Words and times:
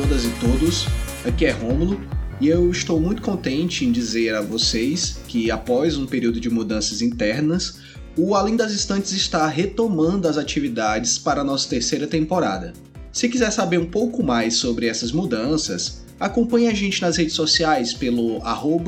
todas 0.00 0.24
e 0.24 0.30
todos, 0.40 0.86
aqui 1.26 1.44
é 1.44 1.50
Rômulo 1.50 2.00
e 2.40 2.48
eu 2.48 2.70
estou 2.70 2.98
muito 2.98 3.20
contente 3.20 3.84
em 3.84 3.92
dizer 3.92 4.34
a 4.34 4.40
vocês 4.40 5.20
que, 5.28 5.50
após 5.50 5.98
um 5.98 6.06
período 6.06 6.40
de 6.40 6.48
mudanças 6.48 7.02
internas, 7.02 7.80
o 8.16 8.34
Além 8.34 8.56
das 8.56 8.72
Estantes 8.72 9.12
está 9.12 9.46
retomando 9.46 10.26
as 10.26 10.38
atividades 10.38 11.18
para 11.18 11.42
a 11.42 11.44
nossa 11.44 11.68
terceira 11.68 12.06
temporada. 12.06 12.72
Se 13.12 13.28
quiser 13.28 13.50
saber 13.50 13.78
um 13.78 13.84
pouco 13.84 14.22
mais 14.22 14.54
sobre 14.54 14.86
essas 14.86 15.12
mudanças, 15.12 16.02
acompanhe 16.18 16.68
a 16.68 16.74
gente 16.74 17.02
nas 17.02 17.18
redes 17.18 17.34
sociais 17.34 17.92
pelo 17.92 18.40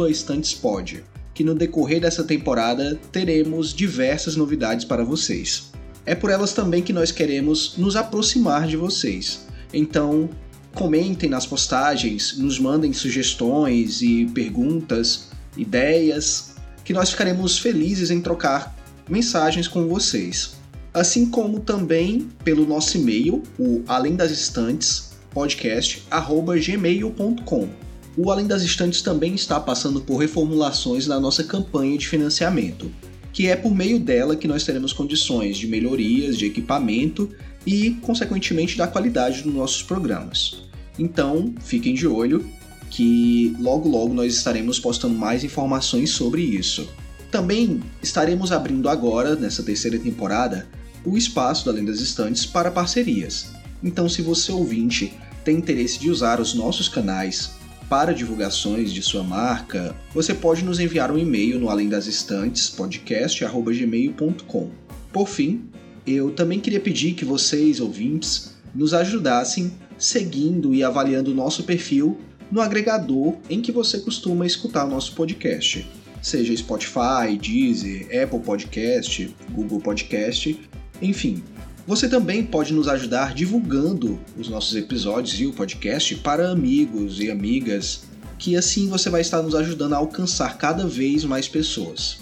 estantespod, 0.08 1.04
que 1.34 1.44
no 1.44 1.54
decorrer 1.54 2.00
dessa 2.00 2.24
temporada 2.24 2.98
teremos 3.10 3.74
diversas 3.74 4.34
novidades 4.34 4.86
para 4.86 5.04
vocês. 5.04 5.72
É 6.06 6.14
por 6.14 6.30
elas 6.30 6.54
também 6.54 6.82
que 6.82 6.92
nós 6.92 7.12
queremos 7.12 7.74
nos 7.76 7.96
aproximar 7.96 8.66
de 8.66 8.78
vocês. 8.78 9.46
Então, 9.74 10.28
comentem 10.74 11.28
nas 11.28 11.46
postagens, 11.46 12.38
nos 12.38 12.58
mandem 12.58 12.92
sugestões 12.92 14.02
e 14.02 14.26
perguntas, 14.26 15.28
ideias, 15.56 16.56
que 16.84 16.92
nós 16.92 17.10
ficaremos 17.10 17.58
felizes 17.58 18.10
em 18.10 18.20
trocar 18.20 18.76
mensagens 19.08 19.68
com 19.68 19.86
vocês. 19.86 20.56
Assim 20.92 21.30
como 21.30 21.60
também 21.60 22.28
pelo 22.44 22.66
nosso 22.66 22.98
e-mail, 22.98 23.42
o 23.58 23.82
além 23.86 24.14
das 24.14 24.30
estantes 24.30 25.12
podcast@gmail.com. 25.32 27.68
O 28.14 28.30
Além 28.30 28.46
das 28.46 28.62
Estantes 28.62 29.00
também 29.00 29.34
está 29.34 29.58
passando 29.58 30.02
por 30.02 30.18
reformulações 30.18 31.06
na 31.06 31.18
nossa 31.18 31.42
campanha 31.42 31.96
de 31.96 32.06
financiamento, 32.06 32.92
que 33.32 33.48
é 33.48 33.56
por 33.56 33.74
meio 33.74 33.98
dela 33.98 34.36
que 34.36 34.46
nós 34.46 34.64
teremos 34.64 34.92
condições 34.92 35.56
de 35.56 35.66
melhorias 35.66 36.36
de 36.36 36.44
equipamento 36.44 37.30
e, 37.66 37.92
consequentemente, 38.02 38.76
da 38.76 38.86
qualidade 38.86 39.42
dos 39.42 39.54
nossos 39.54 39.82
programas. 39.82 40.64
Então, 40.98 41.54
fiquem 41.60 41.94
de 41.94 42.06
olho 42.06 42.46
que 42.90 43.56
logo 43.58 43.88
logo 43.88 44.12
nós 44.12 44.34
estaremos 44.34 44.78
postando 44.78 45.14
mais 45.14 45.42
informações 45.42 46.10
sobre 46.10 46.42
isso. 46.42 46.88
Também 47.30 47.80
estaremos 48.02 48.52
abrindo 48.52 48.88
agora, 48.88 49.34
nessa 49.34 49.62
terceira 49.62 49.98
temporada, 49.98 50.68
o 51.04 51.16
espaço 51.16 51.64
da 51.64 51.72
Além 51.72 51.86
das 51.86 52.00
Estantes 52.00 52.44
para 52.44 52.70
parcerias. 52.70 53.52
Então, 53.82 54.08
se 54.08 54.20
você 54.20 54.52
ouvinte 54.52 55.14
tem 55.42 55.56
interesse 55.56 55.98
de 55.98 56.10
usar 56.10 56.40
os 56.40 56.54
nossos 56.54 56.88
canais 56.88 57.52
para 57.88 58.14
divulgações 58.14 58.92
de 58.92 59.02
sua 59.02 59.22
marca, 59.22 59.94
você 60.14 60.32
pode 60.32 60.64
nos 60.64 60.78
enviar 60.78 61.10
um 61.10 61.18
e-mail 61.18 61.58
no 61.58 61.68
além 61.68 61.88
das 61.88 62.06
estantes 62.06 62.70
podcast@gmail.com. 62.70 64.70
Por 65.12 65.28
fim, 65.28 65.64
eu 66.06 66.32
também 66.32 66.60
queria 66.60 66.80
pedir 66.80 67.14
que 67.14 67.24
vocês, 67.24 67.80
ouvintes, 67.80 68.54
nos 68.74 68.94
ajudassem 68.94 69.72
seguindo 69.98 70.74
e 70.74 70.82
avaliando 70.82 71.30
o 71.30 71.34
nosso 71.34 71.62
perfil 71.62 72.18
no 72.50 72.60
agregador 72.60 73.36
em 73.48 73.60
que 73.60 73.72
você 73.72 73.98
costuma 73.98 74.44
escutar 74.44 74.84
o 74.84 74.90
nosso 74.90 75.14
podcast, 75.14 75.88
seja 76.20 76.56
Spotify, 76.56 77.38
Deezer, 77.40 78.08
Apple 78.22 78.40
Podcast, 78.40 79.34
Google 79.52 79.80
Podcast, 79.80 80.58
enfim. 81.00 81.42
Você 81.86 82.08
também 82.08 82.44
pode 82.44 82.72
nos 82.72 82.88
ajudar 82.88 83.34
divulgando 83.34 84.20
os 84.38 84.48
nossos 84.48 84.76
episódios 84.76 85.40
e 85.40 85.46
o 85.46 85.52
podcast 85.52 86.14
para 86.16 86.50
amigos 86.50 87.18
e 87.20 87.30
amigas, 87.30 88.04
que 88.38 88.56
assim 88.56 88.88
você 88.88 89.08
vai 89.10 89.20
estar 89.20 89.42
nos 89.42 89.54
ajudando 89.54 89.94
a 89.94 89.96
alcançar 89.96 90.58
cada 90.58 90.86
vez 90.86 91.24
mais 91.24 91.48
pessoas. 91.48 92.20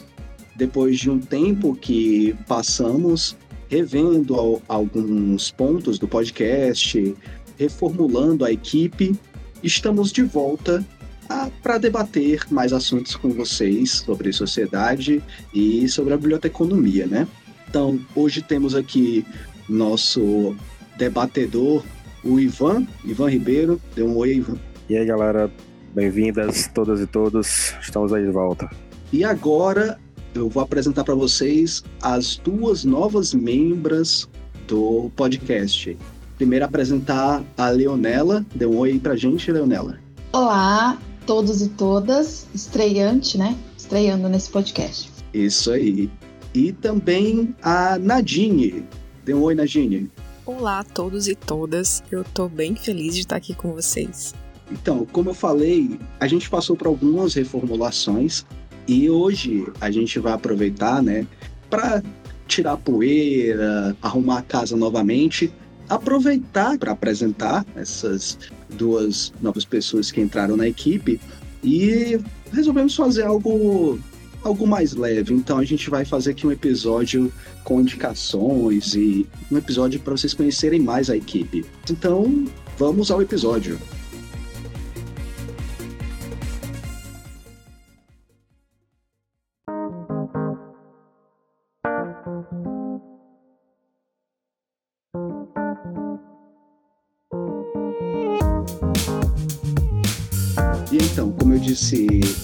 Depois 0.56 0.98
de 0.98 1.11
um 1.11 1.19
tempo 1.19 1.75
que 1.75 2.35
passamos 2.47 3.36
revendo 3.70 4.61
alguns 4.67 5.53
pontos 5.53 5.97
do 5.97 6.08
podcast, 6.08 7.14
reformulando 7.57 8.45
a 8.45 8.51
equipe, 8.51 9.17
estamos 9.63 10.11
de 10.11 10.23
volta 10.23 10.85
para 11.63 11.79
debater 11.79 12.42
mais 12.51 12.73
assuntos 12.73 13.14
com 13.14 13.30
vocês 13.30 14.03
sobre 14.05 14.33
sociedade 14.33 15.23
e 15.55 15.89
sobre 15.89 16.13
a 16.13 16.17
biblioteconomia, 16.17 17.07
né? 17.07 17.29
Então, 17.69 18.01
hoje 18.17 18.42
temos 18.42 18.75
aqui 18.75 19.25
nosso 19.69 20.57
debatedor, 20.98 21.85
o 22.25 22.41
Ivan, 22.41 22.85
Ivan 23.05 23.30
Ribeiro. 23.30 23.80
Dê 23.95 24.03
um 24.03 24.17
oi, 24.17 24.39
Ivan. 24.39 24.59
E 24.89 24.97
aí, 24.97 25.07
galera, 25.07 25.48
bem-vindas 25.95 26.69
todas 26.75 27.01
e 27.01 27.07
todos. 27.07 27.75
Estamos 27.80 28.13
aí 28.13 28.25
de 28.25 28.33
volta. 28.33 28.69
E 29.13 29.23
agora 29.23 30.01
eu 30.35 30.48
vou 30.48 30.63
apresentar 30.63 31.05
para 31.05 31.14
vocês 31.14 31.83
as 32.01 32.36
duas 32.36 32.85
novas 32.85 33.35
membras 33.35 34.29
do 34.67 35.11
podcast. 35.17 35.96
Primeiro 36.36 36.64
apresentar 36.64 37.45
a 37.57 37.68
Leonela. 37.68 38.45
Dê 38.55 38.67
um 38.67 38.79
oi 38.79 38.98
pra 38.98 39.17
gente, 39.17 39.51
Leonela. 39.51 39.98
Olá, 40.33 40.98
todos 41.27 41.61
e 41.63 41.68
todas. 41.68 42.46
Estreante, 42.55 43.36
né? 43.36 43.57
Estreando 43.77 44.29
nesse 44.29 44.51
podcast. 44.51 45.11
Isso 45.35 45.70
aí. 45.70 46.11
E 46.55 46.73
também 46.73 47.55
a 47.62 47.98
Nadine. 47.98 48.85
Dê 49.24 49.35
um 49.35 49.42
oi, 49.42 49.55
Nadine. 49.55 50.11
Olá 50.47 50.80
a 50.80 50.85
todos 50.85 51.29
e 51.29 51.35
todas. 51.35 52.02
Eu 52.11 52.24
tô 52.24 52.48
bem 52.48 52.74
feliz 52.74 53.14
de 53.14 53.20
estar 53.20 53.36
aqui 53.36 53.55
com 53.55 53.73
vocês. 53.73 54.35
Então, 54.70 55.05
como 55.12 55.30
eu 55.30 55.35
falei, 55.35 55.98
a 56.18 56.29
gente 56.29 56.48
passou 56.48 56.77
por 56.77 56.86
algumas 56.86 57.35
reformulações 57.35 58.47
e 58.92 59.08
hoje 59.08 59.67
a 59.80 59.90
gente 59.90 60.18
vai 60.18 60.33
aproveitar, 60.33 61.02
né, 61.02 61.27
para 61.68 62.02
tirar 62.48 62.77
poeira, 62.77 63.96
arrumar 64.02 64.39
a 64.39 64.42
casa 64.42 64.77
novamente 64.77 65.52
aproveitar 65.90 66.78
para 66.78 66.92
apresentar 66.92 67.67
essas 67.74 68.39
duas 68.70 69.33
novas 69.42 69.64
pessoas 69.64 70.12
que 70.12 70.20
entraram 70.20 70.56
na 70.56 70.68
equipe 70.68 71.20
e 71.64 72.18
resolvemos 72.52 72.95
fazer 72.95 73.24
algo 73.24 73.98
algo 74.42 74.67
mais 74.67 74.95
leve. 74.95 75.34
Então 75.34 75.58
a 75.58 75.64
gente 75.64 75.90
vai 75.90 76.05
fazer 76.05 76.30
aqui 76.30 76.46
um 76.46 76.52
episódio 76.52 77.30
com 77.64 77.80
indicações 77.80 78.95
e 78.95 79.27
um 79.50 79.58
episódio 79.58 80.00
para 80.00 80.17
vocês 80.17 80.33
conhecerem 80.33 80.80
mais 80.80 81.11
a 81.11 81.17
equipe. 81.17 81.67
Então, 81.90 82.46
vamos 82.79 83.11
ao 83.11 83.20
episódio. 83.20 83.79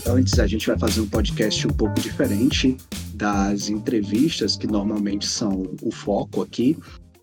Antes, 0.07 0.39
a 0.39 0.47
gente 0.47 0.67
vai 0.67 0.79
fazer 0.79 1.01
um 1.01 1.09
podcast 1.09 1.67
um 1.67 1.71
pouco 1.71 2.01
diferente 2.01 2.77
das 3.15 3.69
entrevistas 3.69 4.57
que 4.57 4.67
normalmente 4.67 5.27
são 5.27 5.75
o 5.83 5.91
foco 5.91 6.43
aqui. 6.43 6.77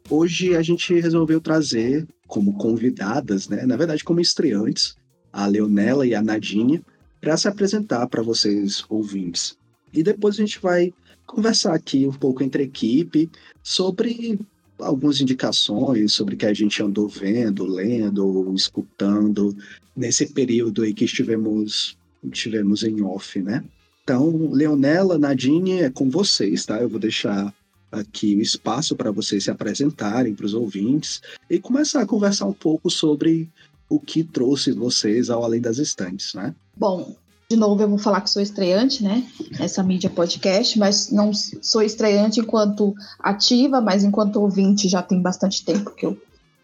Hoje 0.10 0.56
a 0.56 0.62
gente 0.62 1.00
resolveu 1.00 1.40
trazer 1.40 2.06
como 2.28 2.54
convidadas, 2.58 3.48
né, 3.48 3.66
na 3.66 3.78
verdade 3.78 4.04
como 4.04 4.20
estreantes, 4.20 4.96
a 5.32 5.48
Leonela 5.48 6.06
e 6.06 6.14
a 6.14 6.22
Nadine, 6.22 6.84
para 7.22 7.38
se 7.38 7.48
apresentar 7.48 8.08
para 8.08 8.22
vocês 8.22 8.84
ouvintes. 8.90 9.58
E 9.94 10.04
depois 10.04 10.36
a 10.36 10.40
gente 10.40 10.60
vai 10.60 10.94
conversar 11.26 11.74
aqui 11.74 12.06
um 12.06 12.14
pouco 12.14 12.44
entre 12.44 12.64
equipe 12.64 13.30
sobre 13.62 14.40
algumas 14.80 15.22
indicações 15.22 16.12
sobre 16.12 16.36
o 16.36 16.38
que 16.38 16.46
a 16.46 16.54
gente 16.54 16.82
andou 16.84 17.08
vendo, 17.08 17.66
lendo, 17.66 18.54
escutando 18.54 19.56
nesse 19.96 20.34
período 20.34 20.82
aí 20.82 20.94
que 20.94 21.06
estivemos, 21.06 21.98
estivemos 22.32 22.84
em 22.84 23.02
off, 23.02 23.42
né? 23.42 23.64
Então, 24.04 24.50
Leonela, 24.52 25.18
Nadine, 25.18 25.82
é 25.82 25.90
com 25.90 26.10
vocês, 26.10 26.66
tá? 26.66 26.82
Eu 26.82 26.90
vou 26.90 27.00
deixar 27.00 27.54
aqui 27.92 28.36
o 28.36 28.42
espaço 28.42 28.96
para 28.96 29.12
vocês 29.12 29.46
se 29.46 29.52
apresentarem 29.52 30.34
para 30.34 30.46
os 30.46 30.54
ouvintes 30.54 31.22
e 31.50 31.60
começar 31.60 32.02
a 32.02 32.06
conversar 32.06 32.46
um 32.46 32.54
pouco 32.54 32.90
sobre 32.90 33.50
o 33.88 34.00
que 34.00 34.24
trouxe 34.24 34.72
vocês 34.72 35.30
ao 35.30 35.44
Além 35.44 35.62
das 35.62 35.78
Estantes, 35.78 36.34
né? 36.34 36.54
Bom, 36.76 37.16
de 37.50 37.56
novo 37.56 37.82
eu 37.82 37.90
vou 37.90 38.00
falar 38.00 38.22
que 38.22 38.30
sou 38.30 38.42
estreante, 38.42 39.04
né? 39.04 39.26
Nessa 39.60 39.84
mídia 39.84 40.10
podcast, 40.10 40.78
mas 40.80 41.12
não 41.12 41.32
sou 41.34 41.84
estreante 41.84 42.40
enquanto 42.40 42.96
ativa, 43.20 43.80
mas 43.80 44.04
enquanto 44.04 44.42
ouvinte 44.42 44.90
já 44.90 45.02
tem 45.02 45.22
bastante 45.22 45.64
tempo 45.64 45.92
que 45.92 46.06
eu 46.06 46.18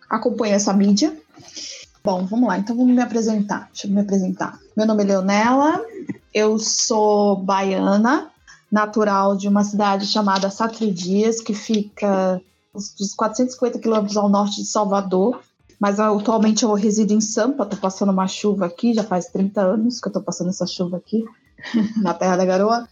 acompanho 0.09 0.55
essa 0.55 0.73
mídia. 0.73 1.15
Bom, 2.03 2.25
vamos 2.25 2.47
lá, 2.47 2.57
então 2.57 2.75
vamos 2.75 2.95
me 2.95 3.01
apresentar. 3.01 3.69
Deixa 3.73 3.87
eu 3.87 3.91
me 3.91 4.01
apresentar. 4.01 4.57
Meu 4.75 4.87
nome 4.87 5.03
é 5.03 5.07
Leonela, 5.07 5.83
eu 6.33 6.57
sou 6.57 7.35
baiana, 7.35 8.29
natural 8.71 9.35
de 9.35 9.47
uma 9.47 9.63
cidade 9.63 10.05
chamada 10.05 10.49
Satri 10.49 10.91
Dias, 10.91 11.41
que 11.41 11.53
fica 11.53 12.41
uns 12.73 13.13
450 13.15 13.79
quilômetros 13.79 14.15
ao 14.15 14.29
norte 14.29 14.61
de 14.61 14.67
Salvador. 14.67 15.41
Mas 15.77 15.99
atualmente 15.99 16.63
eu 16.63 16.73
resido 16.73 17.13
em 17.13 17.21
Sampa, 17.21 17.65
tô 17.65 17.77
passando 17.77 18.11
uma 18.11 18.27
chuva 18.27 18.65
aqui, 18.65 18.93
já 18.93 19.03
faz 19.03 19.27
30 19.27 19.61
anos 19.61 19.99
que 19.99 20.07
eu 20.07 20.11
tô 20.11 20.21
passando 20.21 20.49
essa 20.49 20.67
chuva 20.67 20.97
aqui, 20.97 21.23
na 22.01 22.13
Terra 22.13 22.37
da 22.37 22.45
Garoa. 22.45 22.87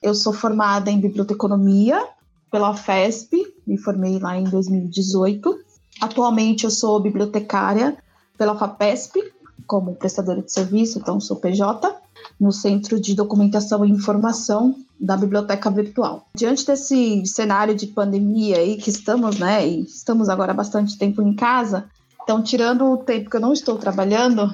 Eu 0.00 0.14
sou 0.14 0.32
formada 0.32 0.90
em 0.90 1.00
biblioteconomia 1.00 2.04
pela 2.50 2.74
FESP, 2.74 3.36
me 3.66 3.76
formei 3.76 4.18
lá 4.18 4.36
em 4.36 4.44
2018. 4.44 5.58
Atualmente 6.00 6.64
eu 6.64 6.70
sou 6.70 7.00
bibliotecária 7.00 7.96
pela 8.38 8.56
FAPESP 8.56 9.20
como 9.66 9.94
prestadora 9.94 10.40
de 10.40 10.50
serviço, 10.50 10.98
então 10.98 11.20
sou 11.20 11.36
PJ, 11.36 11.94
no 12.40 12.50
Centro 12.50 12.98
de 12.98 13.14
Documentação 13.14 13.84
e 13.84 13.90
Informação 13.90 14.74
da 14.98 15.14
Biblioteca 15.14 15.70
Virtual. 15.70 16.26
Diante 16.34 16.64
desse 16.64 17.26
cenário 17.26 17.74
de 17.74 17.86
pandemia 17.88 18.56
aí 18.56 18.78
que 18.78 18.88
estamos, 18.88 19.38
né, 19.38 19.68
e 19.68 19.82
estamos 19.82 20.30
agora 20.30 20.54
bastante 20.54 20.96
tempo 20.96 21.20
em 21.20 21.34
casa, 21.34 21.84
então 22.22 22.42
tirando 22.42 22.86
o 22.86 22.96
tempo 22.96 23.28
que 23.28 23.36
eu 23.36 23.40
não 23.40 23.52
estou 23.52 23.76
trabalhando, 23.76 24.50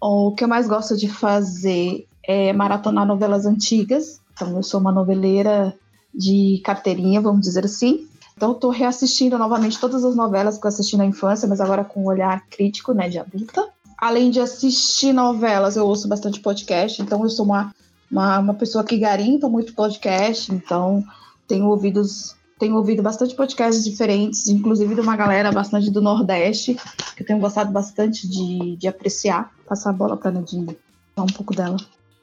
o 0.00 0.32
que 0.32 0.44
eu 0.44 0.48
mais 0.48 0.68
gosto 0.68 0.96
de 0.96 1.08
fazer 1.08 2.06
é 2.24 2.52
maratonar 2.52 3.06
novelas 3.06 3.46
antigas. 3.46 4.20
Então 4.32 4.56
eu 4.56 4.62
sou 4.62 4.80
uma 4.80 4.92
noveleira 4.92 5.76
de 6.14 6.60
carteirinha, 6.64 7.20
vamos 7.20 7.42
dizer 7.42 7.64
assim. 7.64 8.08
Então, 8.36 8.52
estou 8.52 8.70
reassistindo 8.70 9.38
novamente 9.38 9.78
todas 9.78 10.04
as 10.04 10.16
novelas 10.16 10.58
que 10.58 10.66
eu 10.66 10.68
assisti 10.68 10.96
na 10.96 11.06
infância, 11.06 11.48
mas 11.48 11.60
agora 11.60 11.84
com 11.84 12.02
um 12.02 12.06
olhar 12.06 12.44
crítico, 12.48 12.92
né, 12.92 13.08
de 13.08 13.18
adulta. 13.18 13.68
Além 13.98 14.30
de 14.30 14.40
assistir 14.40 15.12
novelas, 15.12 15.76
eu 15.76 15.86
ouço 15.86 16.08
bastante 16.08 16.40
podcast, 16.40 17.00
então 17.00 17.22
eu 17.22 17.30
sou 17.30 17.44
uma, 17.44 17.72
uma, 18.10 18.38
uma 18.40 18.54
pessoa 18.54 18.82
que 18.82 18.98
garimpa 18.98 19.48
muito 19.48 19.74
podcast, 19.74 20.52
então 20.52 21.04
tenho 21.46 21.66
ouvidos 21.66 22.34
tenho 22.62 22.76
ouvido 22.76 23.02
bastante 23.02 23.34
podcasts 23.34 23.82
diferentes, 23.82 24.46
inclusive 24.46 24.94
de 24.94 25.00
uma 25.00 25.16
galera 25.16 25.50
bastante 25.50 25.90
do 25.90 26.00
Nordeste, 26.00 26.76
que 27.16 27.24
eu 27.24 27.26
tenho 27.26 27.40
gostado 27.40 27.72
bastante 27.72 28.28
de, 28.28 28.76
de 28.76 28.86
apreciar. 28.86 29.52
Passar 29.68 29.90
a 29.90 29.92
bola 29.92 30.16
para 30.16 30.30
Nadine, 30.30 30.78
falar 31.12 31.26
um 31.28 31.32
pouco 31.32 31.56
dela. 31.56 31.76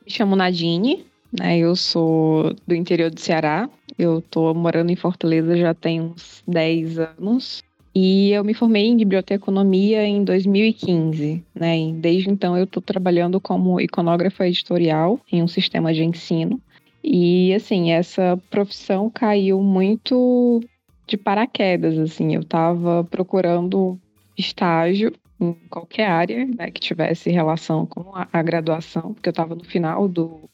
Me 0.06 0.10
chamo 0.10 0.38
Nadine, 0.38 1.06
né? 1.38 1.58
Eu 1.58 1.76
sou 1.76 2.56
do 2.66 2.74
interior 2.74 3.12
do 3.12 3.20
Ceará. 3.20 3.70
Eu 4.00 4.22
tô 4.22 4.54
morando 4.54 4.92
em 4.92 4.96
Fortaleza 4.96 5.58
já 5.58 5.74
tem 5.74 6.00
uns 6.00 6.42
10 6.48 7.00
anos. 7.00 7.62
E 7.94 8.32
eu 8.32 8.46
me 8.46 8.54
formei 8.54 8.86
em 8.86 8.96
biblioteconomia 8.96 10.06
em 10.06 10.24
2015, 10.24 11.44
né? 11.54 11.78
E 11.78 11.92
desde 11.92 12.30
então 12.30 12.58
eu 12.58 12.64
estou 12.64 12.82
trabalhando 12.82 13.42
como 13.42 13.82
iconógrafa 13.82 14.48
editorial 14.48 15.20
em 15.30 15.44
um 15.44 15.50
sistema 15.50 15.94
de 15.94 16.06
ensino. 16.06 16.62
E 17.04 17.54
assim, 17.54 17.92
essa 17.92 18.42
profissão 18.50 19.10
caiu 19.10 19.62
muito 19.62 20.62
de 21.06 21.18
paraquedas, 21.18 21.98
assim. 22.00 22.34
Eu 22.34 22.42
estava 22.42 23.04
procurando 23.04 24.00
estágio 24.38 25.12
em 25.42 25.54
qualquer 25.70 26.06
área 26.06 26.46
né, 26.46 26.72
que 26.72 26.80
tivesse 26.80 27.30
relação 27.32 27.86
com 27.86 28.14
a, 28.14 28.42
graduação, 28.42 29.14
porque 29.14 29.28
eu 29.28 29.32
estava 29.32 29.56
no 29.56 29.64
final 29.66 30.08
do, 30.08 30.50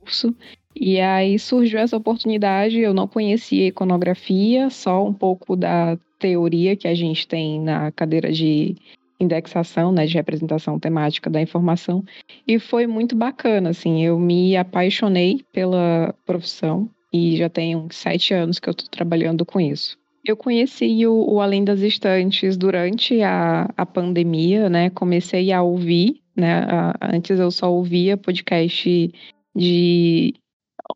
curso. 0.00 0.34
E 0.74 1.00
aí 1.00 1.38
surgiu 1.38 1.78
essa 1.80 1.96
oportunidade, 1.96 2.78
eu 2.78 2.94
não 2.94 3.08
conhecia 3.08 3.68
iconografia, 3.68 4.70
só 4.70 5.04
um 5.04 5.12
pouco 5.12 5.56
da 5.56 5.98
teoria 6.18 6.76
que 6.76 6.86
a 6.86 6.94
gente 6.94 7.26
tem 7.26 7.60
na 7.60 7.90
cadeira 7.90 8.30
de 8.30 8.76
indexação, 9.18 9.92
né, 9.92 10.06
de 10.06 10.14
representação 10.14 10.78
temática 10.78 11.28
da 11.28 11.42
informação, 11.42 12.02
e 12.48 12.58
foi 12.58 12.86
muito 12.86 13.14
bacana, 13.14 13.70
assim, 13.70 14.02
eu 14.02 14.18
me 14.18 14.56
apaixonei 14.56 15.44
pela 15.52 16.14
profissão 16.24 16.88
e 17.12 17.36
já 17.36 17.50
uns 17.76 17.96
sete 17.96 18.32
anos 18.32 18.58
que 18.58 18.68
eu 18.68 18.72
estou 18.72 18.88
trabalhando 18.88 19.44
com 19.44 19.60
isso. 19.60 19.98
Eu 20.24 20.36
conheci 20.36 21.06
o, 21.06 21.34
o, 21.34 21.40
Além 21.40 21.64
das 21.64 21.80
Estantes 21.80 22.56
durante 22.56 23.22
a, 23.22 23.68
a 23.76 23.84
pandemia, 23.84 24.70
né, 24.70 24.88
comecei 24.90 25.52
a 25.52 25.62
ouvir, 25.62 26.20
né, 26.36 26.64
a, 26.68 26.94
antes 27.14 27.38
eu 27.38 27.50
só 27.50 27.70
ouvia 27.72 28.16
podcast 28.16 29.12
de 29.54 30.34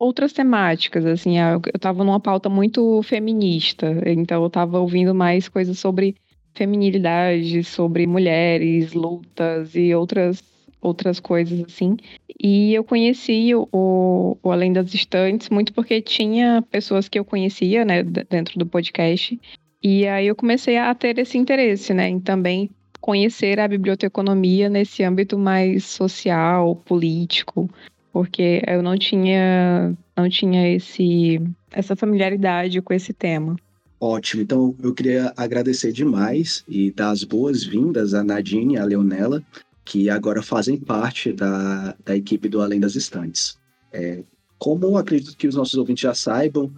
outras 0.01 0.33
temáticas, 0.33 1.05
assim, 1.07 1.39
eu 1.39 1.61
estava 1.75 2.05
numa 2.05 2.21
pauta 2.21 2.49
muito 2.49 3.03
feminista, 3.03 3.93
então 4.07 4.43
eu 4.43 4.47
estava 4.49 4.79
ouvindo 4.81 5.15
mais 5.15 5.49
coisas 5.49 5.79
sobre 5.79 6.15
feminilidade, 6.55 7.65
sobre 7.65 8.07
mulheres, 8.07 8.93
lutas 8.93 9.75
e 9.75 9.95
outras 9.95 10.43
outras 10.81 11.19
coisas 11.19 11.61
assim. 11.61 11.97
E 12.39 12.75
eu 12.75 12.85
conheci 12.85 13.55
o, 13.55 14.37
o 14.43 14.53
Além 14.53 14.71
das 14.71 14.93
Estantes 14.93 15.49
muito 15.49 15.73
porque 15.73 16.03
tinha 16.03 16.63
pessoas 16.71 17.09
que 17.09 17.19
eu 17.19 17.25
conhecia, 17.25 17.87
né, 17.87 18.03
dentro 18.03 18.59
do 18.59 18.67
podcast. 18.67 19.41
E 19.83 20.07
aí 20.07 20.27
eu 20.27 20.37
comecei 20.37 20.77
a 20.77 20.95
ter 20.95 21.19
esse 21.19 21.39
interesse, 21.39 21.95
né, 21.95 22.09
em 22.09 22.21
também 22.21 22.71
conhecer 23.01 23.59
a 23.61 23.69
biblioteconomia 23.69 24.69
nesse 24.69 25.03
âmbito 25.03 25.39
mais 25.39 25.85
social, 25.85 26.77
político, 26.77 27.71
porque 28.15 28.63
eu 28.65 28.81
não 28.81 28.97
tinha 28.97 29.93
não 30.17 30.31
tinha 30.31 30.73
esse 30.73 31.43
essa 31.73 31.97
familiaridade 31.97 32.81
com 32.81 32.95
esse 32.95 33.13
tema. 33.13 33.57
Ótimo, 34.01 34.43
então 34.43 34.77
eu 34.81 34.95
queria 34.95 35.33
agradecer 35.37 35.91
demais 35.91 36.63
e 36.69 36.93
dar 36.93 37.11
as 37.11 37.25
boas-vindas 37.25 38.15
a 38.15 38.23
Nadine 38.23 38.75
e 38.75 38.79
a 38.79 38.85
Leonela, 38.85 39.43
que 39.85 40.09
agora 40.09 40.43
fazem 40.43 40.77
parte 40.77 41.33
da, 41.33 41.97
da 42.05 42.15
equipe 42.15 42.49
do 42.49 42.61
Além 42.61 42.79
das 42.79 42.95
Estantes. 42.95 43.59
É, 43.93 44.23
como 44.59 44.97
acredito 44.97 45.37
que 45.37 45.49
os 45.49 45.57
nossos 45.57 45.75
ouvintes 45.75 46.03
já 46.03 46.15
saibam, 46.15 46.71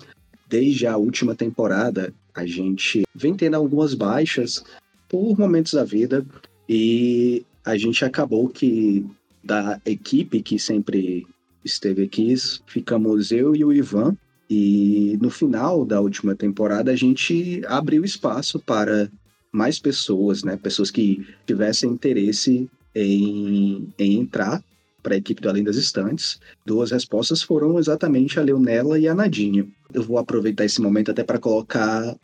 desde 0.48 0.86
a 0.86 0.96
última 0.96 1.34
temporada 1.34 2.14
a 2.34 2.46
gente 2.46 3.02
vem 3.14 3.34
tendo 3.34 3.56
algumas 3.56 3.92
baixas 3.92 4.64
por 5.06 5.38
momentos 5.38 5.74
da 5.74 5.84
vida 5.84 6.24
e 6.66 7.44
a 7.62 7.76
gente 7.76 8.04
acabou 8.04 8.48
que 8.48 9.04
da 9.46 9.80
equipe 9.86 10.42
que 10.42 10.58
sempre 10.58 11.24
esteve 11.64 12.02
aqui, 12.02 12.34
ficamos 12.66 13.30
eu 13.32 13.54
e 13.54 13.64
o 13.64 13.72
Ivan. 13.72 14.16
E 14.48 15.18
no 15.20 15.30
final 15.30 15.84
da 15.84 16.00
última 16.00 16.34
temporada 16.34 16.92
a 16.92 16.96
gente 16.96 17.62
abriu 17.66 18.04
espaço 18.04 18.60
para 18.60 19.10
mais 19.50 19.78
pessoas, 19.78 20.44
né? 20.44 20.56
Pessoas 20.56 20.90
que 20.90 21.26
tivessem 21.46 21.90
interesse 21.90 22.68
em, 22.94 23.88
em 23.98 24.20
entrar 24.20 24.62
para 25.02 25.14
a 25.14 25.18
equipe 25.18 25.40
do 25.40 25.48
Além 25.48 25.64
das 25.64 25.76
Estantes. 25.76 26.38
Duas 26.64 26.90
respostas 26.90 27.42
foram 27.42 27.78
exatamente 27.78 28.38
a 28.38 28.42
Leonela 28.42 28.98
e 28.98 29.08
a 29.08 29.14
Nadinha. 29.14 29.66
Eu 29.92 30.02
vou 30.02 30.18
aproveitar 30.18 30.64
esse 30.64 30.80
momento 30.80 31.10
até 31.10 31.24
para 31.24 31.38
colocar 31.38 32.16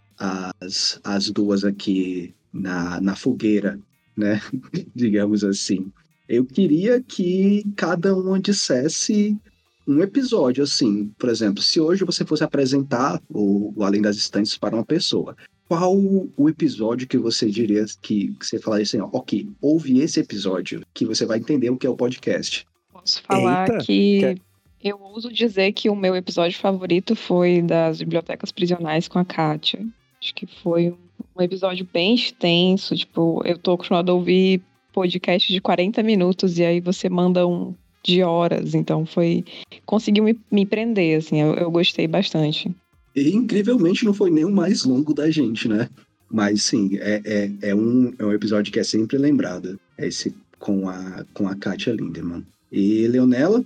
as, 0.61 1.01
as 1.03 1.31
duas 1.31 1.65
aqui 1.65 2.35
na, 2.53 3.01
na 3.01 3.17
fogueira, 3.17 3.79
né? 4.17 4.41
Digamos 4.95 5.43
assim. 5.45 5.91
Eu 6.33 6.47
queria 6.47 6.99
que 7.03 7.63
cada 7.77 8.17
uma 8.17 8.41
dissesse 8.41 9.37
um 9.87 10.01
episódio, 10.01 10.65
assim. 10.65 11.13
Por 11.19 11.29
exemplo, 11.29 11.63
se 11.63 11.79
hoje 11.79 12.05
você 12.05 12.25
fosse 12.25 12.43
apresentar 12.43 13.21
o, 13.29 13.71
o 13.77 13.85
Além 13.85 14.01
das 14.01 14.17
Estantes 14.17 14.57
para 14.57 14.75
uma 14.75 14.83
pessoa, 14.83 15.37
qual 15.69 15.95
o 15.95 16.49
episódio 16.49 17.07
que 17.07 17.19
você 17.19 17.51
diria 17.51 17.85
que, 18.01 18.33
que 18.41 18.47
você 18.47 18.59
falaria 18.59 18.85
assim, 18.85 18.99
ó, 18.99 19.11
ok, 19.13 19.47
ouve 19.61 20.01
esse 20.01 20.21
episódio, 20.21 20.81
que 20.95 21.05
você 21.05 21.27
vai 21.27 21.39
entender 21.39 21.69
o 21.69 21.77
que 21.77 21.87
é 21.87 21.91
o 21.91 21.97
podcast? 21.97 22.67
Posso 22.91 23.23
falar 23.25 23.69
Eita, 23.69 23.85
que 23.85 24.35
eu 24.83 24.99
ouso 25.03 25.31
dizer 25.31 25.73
que 25.73 25.91
o 25.91 25.95
meu 25.95 26.17
episódio 26.17 26.59
favorito 26.59 27.15
foi 27.15 27.61
das 27.61 27.99
bibliotecas 27.99 28.51
prisionais 28.51 29.07
com 29.07 29.19
a 29.19 29.25
Kátia. 29.25 29.87
Acho 30.19 30.35
que 30.35 30.47
foi 30.47 30.97
um 31.37 31.43
episódio 31.43 31.87
bem 31.93 32.15
extenso, 32.15 32.97
tipo, 32.97 33.43
eu 33.45 33.59
tô 33.59 33.73
acostumada 33.73 34.11
a 34.11 34.15
ouvir 34.15 34.63
podcast 34.93 35.53
de 35.53 35.61
40 35.61 36.03
minutos 36.03 36.59
e 36.59 36.65
aí 36.65 36.81
você 36.81 37.09
manda 37.09 37.47
um 37.47 37.75
de 38.05 38.23
horas, 38.23 38.75
então 38.75 39.07
foi 39.07 39.45
conseguiu 39.87 40.25
me, 40.25 40.39
me 40.51 40.67
prender, 40.67 41.19
assim, 41.19 41.41
eu, 41.41 41.55
eu 41.55 41.71
gostei 41.71 42.07
bastante. 42.07 42.75
E 43.15 43.31
incrivelmente 43.31 44.05
não 44.05 44.15
foi 44.15 44.31
nem 44.31 44.45
o 44.45 44.51
mais 44.51 44.85
longo 44.85 45.15
da 45.15 45.31
gente, 45.31 45.69
né? 45.69 45.89
Mas 46.31 46.63
sim, 46.63 46.97
é, 46.99 47.21
é, 47.25 47.69
é, 47.71 47.75
um, 47.75 48.13
é 48.19 48.25
um 48.25 48.33
episódio 48.33 48.73
que 48.73 48.81
é 48.81 48.85
sempre 48.85 49.19
lembrado. 49.19 49.79
É 49.99 50.07
esse 50.07 50.35
com 50.59 50.89
a, 50.89 51.25
com 51.35 51.47
a 51.47 51.55
Katia 51.55 51.93
Lindemann. 51.93 52.43
E 52.71 53.07
Leonela? 53.07 53.63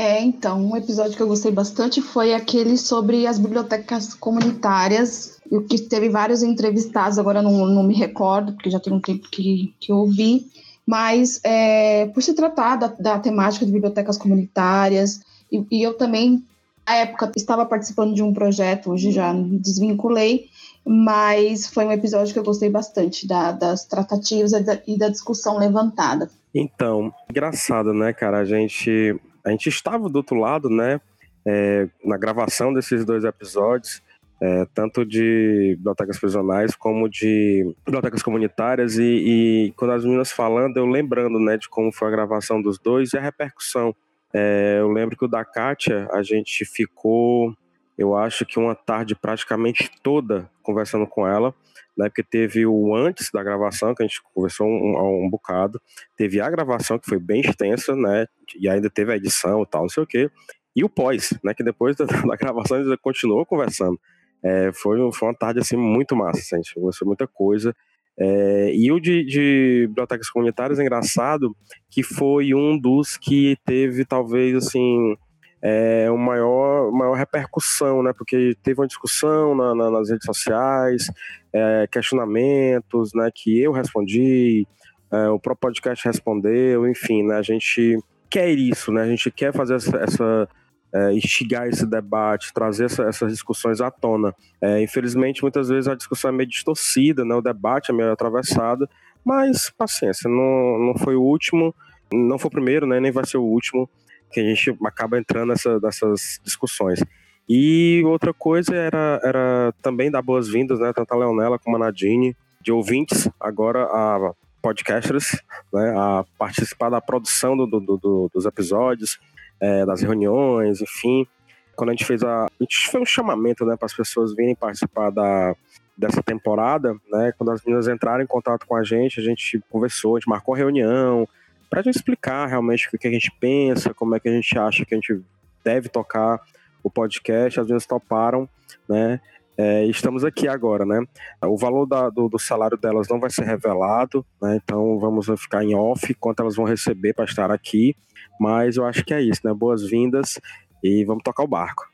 É, 0.00 0.18
então, 0.22 0.64
um 0.64 0.74
episódio 0.78 1.14
que 1.14 1.22
eu 1.22 1.26
gostei 1.26 1.52
bastante 1.52 2.00
foi 2.00 2.32
aquele 2.32 2.78
sobre 2.78 3.26
as 3.26 3.38
bibliotecas 3.38 4.14
comunitárias, 4.14 5.38
o 5.50 5.60
que 5.60 5.78
teve 5.78 6.08
vários 6.08 6.42
entrevistados, 6.42 7.18
agora 7.18 7.42
não, 7.42 7.66
não 7.66 7.82
me 7.82 7.92
recordo, 7.92 8.54
porque 8.54 8.70
já 8.70 8.80
tem 8.80 8.94
um 8.94 9.00
tempo 9.00 9.28
que, 9.30 9.74
que 9.78 9.92
eu 9.92 9.98
ouvi, 9.98 10.46
mas 10.86 11.38
é, 11.44 12.06
por 12.06 12.22
se 12.22 12.32
tratar 12.32 12.76
da, 12.76 12.86
da, 12.86 13.18
temática 13.18 13.66
de 13.66 13.72
bibliotecas 13.72 14.16
comunitárias, 14.16 15.20
e, 15.52 15.62
e, 15.70 15.82
eu 15.82 15.92
também, 15.92 16.42
na 16.88 16.94
época, 16.94 17.30
estava 17.36 17.66
participando 17.66 18.14
de 18.14 18.22
um 18.22 18.32
projeto, 18.32 18.92
hoje 18.92 19.12
já 19.12 19.34
desvinculei, 19.34 20.46
mas 20.82 21.66
foi 21.66 21.84
um 21.84 21.92
episódio 21.92 22.32
que 22.32 22.38
eu 22.38 22.44
gostei 22.44 22.70
bastante 22.70 23.28
da, 23.28 23.52
das 23.52 23.84
tratativas 23.84 24.54
e 24.54 24.60
da, 24.60 24.80
e 24.86 24.96
da 24.96 25.10
discussão 25.10 25.58
levantada. 25.58 26.30
Então, 26.54 27.12
engraçado, 27.28 27.92
né, 27.92 28.14
cara? 28.14 28.38
A 28.38 28.44
gente 28.46 29.20
a 29.44 29.50
gente 29.50 29.68
estava 29.68 30.08
do 30.08 30.16
outro 30.16 30.36
lado, 30.36 30.68
né? 30.68 31.00
É, 31.46 31.88
na 32.04 32.18
gravação 32.18 32.72
desses 32.72 33.04
dois 33.04 33.24
episódios, 33.24 34.02
é, 34.42 34.66
tanto 34.74 35.04
de 35.04 35.74
bibliotecas 35.76 36.18
prisionais 36.18 36.74
como 36.74 37.08
de 37.08 37.74
bibliotecas 37.84 38.22
comunitárias, 38.22 38.96
e, 38.98 39.02
e, 39.02 39.72
quando 39.76 39.92
as 39.92 40.04
meninas 40.04 40.30
falando, 40.30 40.76
eu 40.76 40.86
lembrando 40.86 41.38
né, 41.38 41.56
de 41.56 41.68
como 41.68 41.92
foi 41.92 42.08
a 42.08 42.10
gravação 42.10 42.60
dos 42.60 42.78
dois 42.78 43.12
e 43.12 43.18
a 43.18 43.20
repercussão. 43.20 43.94
É, 44.32 44.78
eu 44.80 44.88
lembro 44.88 45.16
que 45.16 45.24
o 45.24 45.28
da 45.28 45.44
Kátia, 45.44 46.08
a 46.12 46.22
gente 46.22 46.64
ficou 46.64 47.54
eu 48.00 48.16
acho 48.16 48.46
que 48.46 48.58
uma 48.58 48.74
tarde 48.74 49.14
praticamente 49.14 49.90
toda 50.02 50.50
conversando 50.62 51.06
com 51.06 51.28
ela, 51.28 51.54
né? 51.94 52.08
Porque 52.08 52.22
teve 52.22 52.64
o 52.64 52.94
antes 52.94 53.30
da 53.30 53.42
gravação, 53.42 53.94
que 53.94 54.02
a 54.02 54.06
gente 54.06 54.22
conversou 54.32 54.66
um, 54.66 55.26
um 55.26 55.28
bocado, 55.28 55.78
teve 56.16 56.40
a 56.40 56.48
gravação, 56.48 56.98
que 56.98 57.06
foi 57.06 57.18
bem 57.18 57.42
extensa, 57.42 57.94
né? 57.94 58.26
E 58.58 58.70
ainda 58.70 58.88
teve 58.88 59.12
a 59.12 59.16
edição 59.16 59.62
e 59.62 59.66
tal, 59.66 59.82
não 59.82 59.88
sei 59.90 60.02
o 60.02 60.06
quê. 60.06 60.30
E 60.74 60.82
o 60.82 60.88
pós, 60.88 61.38
né? 61.44 61.52
Que 61.52 61.62
depois 61.62 61.94
da, 61.94 62.06
da 62.26 62.36
gravação 62.36 62.78
a 62.78 62.82
gente 62.82 62.96
continuou 63.02 63.44
conversando. 63.44 64.00
É, 64.42 64.72
foi, 64.72 64.96
foi 65.12 65.28
uma 65.28 65.34
tarde 65.34 65.60
assim 65.60 65.76
muito 65.76 66.16
massa, 66.16 66.40
assim, 66.40 66.56
a 66.56 66.58
gente 66.58 66.74
conversou 66.74 67.06
muita 67.06 67.26
coisa. 67.26 67.76
É, 68.18 68.74
e 68.74 68.90
o 68.90 68.98
de, 68.98 69.22
de, 69.26 69.86
bibliotecas 69.88 70.30
comunitárias 70.30 70.78
é 70.78 70.82
engraçado 70.82 71.54
que 71.90 72.02
foi 72.02 72.54
um 72.54 72.78
dos 72.78 73.18
que 73.18 73.58
teve 73.66 74.06
talvez 74.06 74.56
assim 74.56 75.14
é, 75.62 76.10
uma 76.10 76.24
maior, 76.24 76.90
maior 76.90 77.14
repercussão, 77.14 78.02
né? 78.02 78.12
Porque 78.16 78.56
teve 78.62 78.80
uma 78.80 78.86
discussão 78.86 79.54
na, 79.54 79.74
na, 79.74 79.90
nas 79.90 80.10
redes 80.10 80.24
sociais, 80.24 81.10
é, 81.52 81.86
questionamentos, 81.90 83.10
né? 83.14 83.30
Que 83.34 83.60
eu 83.60 83.72
respondi, 83.72 84.66
é, 85.12 85.28
o 85.28 85.38
próprio 85.38 85.68
podcast 85.68 86.06
respondeu, 86.06 86.88
enfim, 86.88 87.22
né? 87.22 87.36
A 87.36 87.42
gente 87.42 87.98
quer 88.28 88.50
isso, 88.50 88.92
né? 88.92 89.02
A 89.02 89.08
gente 89.08 89.30
quer 89.30 89.52
fazer 89.52 89.74
essa, 89.74 89.96
essa 89.98 90.48
é, 90.94 91.12
instigar 91.12 91.68
esse 91.68 91.86
debate, 91.86 92.52
trazer 92.52 92.86
essa, 92.86 93.04
essas 93.04 93.32
discussões 93.32 93.80
à 93.80 93.90
tona. 93.90 94.34
É, 94.60 94.82
infelizmente, 94.82 95.42
muitas 95.42 95.68
vezes 95.68 95.88
a 95.88 95.94
discussão 95.94 96.30
é 96.30 96.32
meio 96.32 96.48
distorcida, 96.48 97.24
né? 97.24 97.34
o 97.34 97.42
debate 97.42 97.90
é 97.90 97.94
meio 97.94 98.12
atravessado, 98.12 98.88
mas 99.24 99.70
paciência, 99.70 100.28
não, 100.28 100.78
não 100.78 100.94
foi 100.98 101.14
o 101.14 101.22
último, 101.22 101.74
não 102.12 102.38
foi 102.38 102.48
o 102.48 102.52
primeiro, 102.52 102.86
né? 102.86 102.98
nem 102.98 103.12
vai 103.12 103.24
ser 103.24 103.36
o 103.36 103.44
último 103.44 103.88
que 104.30 104.40
a 104.40 104.42
gente 104.44 104.76
acaba 104.84 105.18
entrando 105.18 105.48
nessa, 105.48 105.78
nessas 105.80 106.40
discussões. 106.42 107.00
E 107.48 108.02
outra 108.04 108.32
coisa 108.32 108.74
era, 108.74 109.20
era 109.24 109.74
também 109.82 110.10
dar 110.10 110.22
boas-vindas, 110.22 110.78
né, 110.78 110.92
tanto 110.94 111.12
a 111.12 111.16
Leonela 111.16 111.58
como 111.58 111.76
a 111.76 111.80
Nadine, 111.80 112.36
de 112.60 112.70
ouvintes, 112.70 113.28
agora 113.40 113.82
a 113.84 114.32
podcasters, 114.62 115.42
né, 115.72 115.94
a 115.96 116.24
participar 116.38 116.90
da 116.90 117.00
produção 117.00 117.56
do, 117.56 117.66
do, 117.66 117.80
do, 117.80 118.30
dos 118.32 118.46
episódios, 118.46 119.18
é, 119.60 119.84
das 119.84 120.00
reuniões, 120.00 120.80
enfim. 120.80 121.26
Quando 121.74 121.90
a 121.90 121.92
gente 121.92 122.04
fez 122.04 122.22
a. 122.22 122.44
A 122.44 122.48
gente 122.60 122.88
fez 122.90 123.02
um 123.02 123.06
chamamento 123.06 123.64
né, 123.64 123.76
para 123.76 123.86
as 123.86 123.94
pessoas 123.94 124.34
virem 124.34 124.54
participar 124.54 125.10
da, 125.10 125.54
dessa 125.96 126.22
temporada, 126.22 126.94
né? 127.10 127.32
Quando 127.36 127.50
as 127.52 127.62
meninas 127.64 127.88
entraram 127.88 128.22
em 128.22 128.26
contato 128.26 128.66
com 128.66 128.76
a 128.76 128.82
gente, 128.84 129.18
a 129.18 129.22
gente 129.22 129.60
conversou, 129.70 130.16
a 130.16 130.18
gente 130.18 130.28
marcou 130.28 130.54
a 130.54 130.58
reunião 130.58 131.26
para 131.70 131.82
gente 131.82 131.96
explicar 131.96 132.46
realmente 132.46 132.88
o 132.92 132.98
que 132.98 133.06
a 133.06 133.10
gente 133.10 133.30
pensa, 133.40 133.94
como 133.94 134.16
é 134.16 134.20
que 134.20 134.28
a 134.28 134.32
gente 134.32 134.58
acha 134.58 134.84
que 134.84 134.92
a 134.92 134.98
gente 134.98 135.22
deve 135.64 135.88
tocar 135.88 136.40
o 136.82 136.90
podcast. 136.90 137.60
As 137.60 137.66
meninas 137.66 137.86
toparam, 137.86 138.48
né? 138.88 139.20
É, 139.56 139.84
estamos 139.84 140.24
aqui 140.24 140.48
agora, 140.48 140.86
né? 140.86 141.04
O 141.44 141.56
valor 141.56 141.86
da, 141.86 142.08
do, 142.08 142.28
do, 142.28 142.38
salário 142.38 142.78
delas 142.78 143.08
não 143.08 143.20
vai 143.20 143.30
ser 143.30 143.44
revelado, 143.44 144.24
né? 144.40 144.58
Então 144.62 144.98
vamos 144.98 145.26
ficar 145.38 145.62
em 145.62 145.74
off 145.74 146.14
quanto 146.14 146.40
elas 146.40 146.56
vão 146.56 146.64
receber 146.64 147.12
para 147.12 147.26
estar 147.26 147.50
aqui. 147.50 147.94
Mas 148.40 148.76
eu 148.76 148.86
acho 148.86 149.04
que 149.04 149.12
é 149.12 149.20
isso, 149.20 149.42
né? 149.44 149.52
Boas-vindas 149.52 150.40
e 150.82 151.04
vamos 151.04 151.22
tocar 151.22 151.44
o 151.44 151.48
barco. 151.48 151.88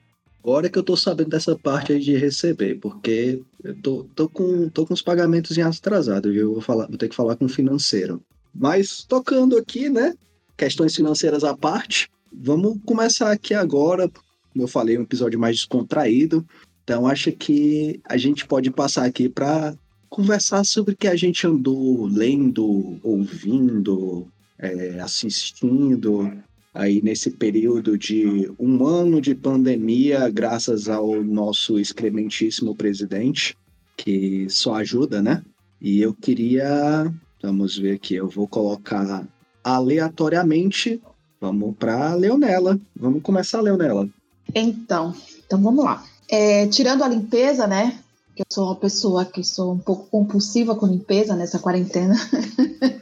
Agora 0.44 0.68
que 0.70 0.78
eu 0.78 0.82
tô 0.84 0.96
sabendo 0.96 1.30
dessa 1.30 1.58
parte 1.58 1.92
aí 1.92 1.98
de 1.98 2.16
receber, 2.16 2.76
porque 2.76 3.42
eu 3.64 3.82
tô, 3.82 4.04
tô, 4.14 4.28
com, 4.28 4.68
tô 4.68 4.86
com 4.86 4.94
os 4.94 5.02
pagamentos 5.02 5.58
em 5.58 5.62
atrasado, 5.62 6.30
viu? 6.32 6.52
Vou, 6.52 6.62
falar, 6.62 6.86
vou 6.86 6.96
ter 6.96 7.08
que 7.08 7.16
falar 7.16 7.34
com 7.34 7.46
o 7.46 7.48
financeiro. 7.48 8.22
Mas 8.58 9.04
tocando 9.04 9.56
aqui, 9.56 9.88
né? 9.88 10.14
Questões 10.56 10.94
financeiras 10.94 11.44
à 11.44 11.56
parte, 11.56 12.08
vamos 12.32 12.78
começar 12.84 13.30
aqui 13.30 13.54
agora. 13.54 14.08
Como 14.52 14.64
eu 14.64 14.68
falei, 14.68 14.96
um 14.96 15.02
episódio 15.02 15.38
mais 15.38 15.56
descontraído. 15.56 16.46
Então 16.82 17.06
acho 17.06 17.32
que 17.32 18.00
a 18.04 18.16
gente 18.16 18.46
pode 18.46 18.70
passar 18.70 19.04
aqui 19.04 19.28
para 19.28 19.76
conversar 20.08 20.64
sobre 20.64 20.94
o 20.94 20.96
que 20.96 21.08
a 21.08 21.16
gente 21.16 21.46
andou 21.46 22.06
lendo, 22.06 22.98
ouvindo, 23.02 24.26
é, 24.58 25.00
assistindo 25.00 26.32
aí 26.72 27.02
nesse 27.02 27.30
período 27.30 27.96
de 27.96 28.50
um 28.58 28.86
ano 28.86 29.20
de 29.20 29.34
pandemia, 29.34 30.28
graças 30.28 30.88
ao 30.88 31.22
nosso 31.24 31.78
excrementíssimo 31.78 32.74
presidente, 32.74 33.56
que 33.96 34.46
só 34.48 34.74
ajuda, 34.76 35.22
né? 35.22 35.42
E 35.80 36.00
eu 36.00 36.14
queria, 36.14 37.12
vamos 37.46 37.78
ver 37.78 37.94
aqui, 37.94 38.16
eu 38.16 38.28
vou 38.28 38.48
colocar 38.48 39.24
aleatoriamente, 39.62 41.00
vamos 41.40 41.76
para 41.76 42.12
Leonela. 42.14 42.78
Vamos 42.94 43.22
começar, 43.22 43.60
Leonela. 43.60 44.08
Então, 44.52 45.14
então 45.46 45.62
vamos 45.62 45.84
lá. 45.84 46.04
É, 46.28 46.66
tirando 46.66 47.04
a 47.04 47.08
limpeza, 47.08 47.66
né? 47.68 48.00
Que 48.34 48.42
eu 48.42 48.46
sou 48.50 48.64
uma 48.64 48.74
pessoa 48.74 49.24
que 49.24 49.44
sou 49.44 49.72
um 49.74 49.78
pouco 49.78 50.08
compulsiva 50.10 50.74
com 50.74 50.86
limpeza 50.86 51.36
nessa 51.36 51.60
quarentena. 51.60 52.16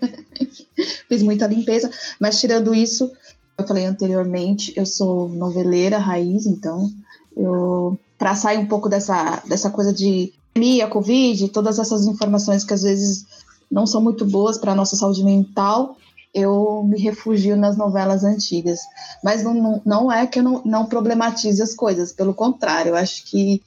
fiz 1.08 1.22
muita 1.22 1.46
limpeza, 1.46 1.90
mas 2.20 2.38
tirando 2.38 2.74
isso, 2.74 3.10
eu 3.56 3.66
falei 3.66 3.86
anteriormente, 3.86 4.74
eu 4.76 4.84
sou 4.84 5.28
noveleira 5.28 5.96
raiz, 5.96 6.44
então 6.44 6.90
eu 7.34 7.98
para 8.18 8.34
sair 8.34 8.58
um 8.58 8.66
pouco 8.66 8.88
dessa, 8.88 9.42
dessa 9.46 9.70
coisa 9.70 9.92
de 9.92 10.32
pandemia, 10.54 10.86
covid, 10.86 11.48
todas 11.48 11.78
essas 11.78 12.06
informações 12.06 12.64
que 12.64 12.72
às 12.72 12.82
vezes 12.82 13.26
não 13.70 13.86
são 13.86 14.00
muito 14.00 14.24
boas 14.24 14.56
para 14.58 14.72
a 14.72 14.74
nossa 14.74 14.96
saúde 14.96 15.22
mental, 15.24 15.96
eu 16.32 16.82
me 16.84 16.98
refugio 17.00 17.56
nas 17.56 17.76
novelas 17.76 18.24
antigas. 18.24 18.80
Mas 19.22 19.44
não, 19.44 19.80
não 19.84 20.10
é 20.10 20.26
que 20.26 20.38
eu 20.40 20.42
não, 20.42 20.62
não 20.64 20.86
problematize 20.86 21.62
as 21.62 21.74
coisas, 21.74 22.10
pelo 22.12 22.32
contrário, 22.34 22.90
eu 22.90 22.96
acho 22.96 23.24
que 23.24 23.62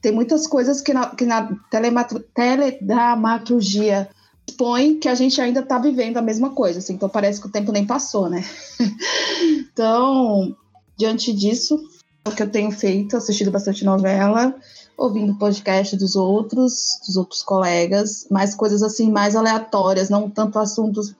tem 0.00 0.12
muitas 0.12 0.48
coisas 0.48 0.80
que 0.80 0.92
na, 0.92 1.06
que 1.06 1.24
na 1.24 1.56
teledramaturgia 1.70 4.08
expõe 4.46 4.98
que 4.98 5.08
a 5.08 5.14
gente 5.14 5.40
ainda 5.40 5.60
está 5.60 5.78
vivendo 5.78 6.16
a 6.16 6.22
mesma 6.22 6.50
coisa, 6.50 6.80
assim, 6.80 6.94
então 6.94 7.08
parece 7.08 7.40
que 7.40 7.46
o 7.46 7.50
tempo 7.50 7.70
nem 7.70 7.86
passou, 7.86 8.28
né? 8.28 8.44
então, 9.72 10.56
diante 10.96 11.32
disso, 11.32 11.80
o 12.26 12.32
que 12.32 12.42
eu 12.42 12.50
tenho 12.50 12.72
feito, 12.72 13.16
assistido 13.16 13.52
bastante 13.52 13.84
novela, 13.84 14.52
ouvindo 14.96 15.38
podcast 15.38 15.96
dos 15.96 16.14
outros, 16.14 17.00
dos 17.06 17.16
outros 17.16 17.42
colegas, 17.42 18.26
mais 18.30 18.54
coisas 18.54 18.82
assim 18.82 19.10
mais 19.10 19.34
aleatórias, 19.34 20.10
não 20.10 20.30
tanto 20.30 20.58
assuntos 20.58 21.14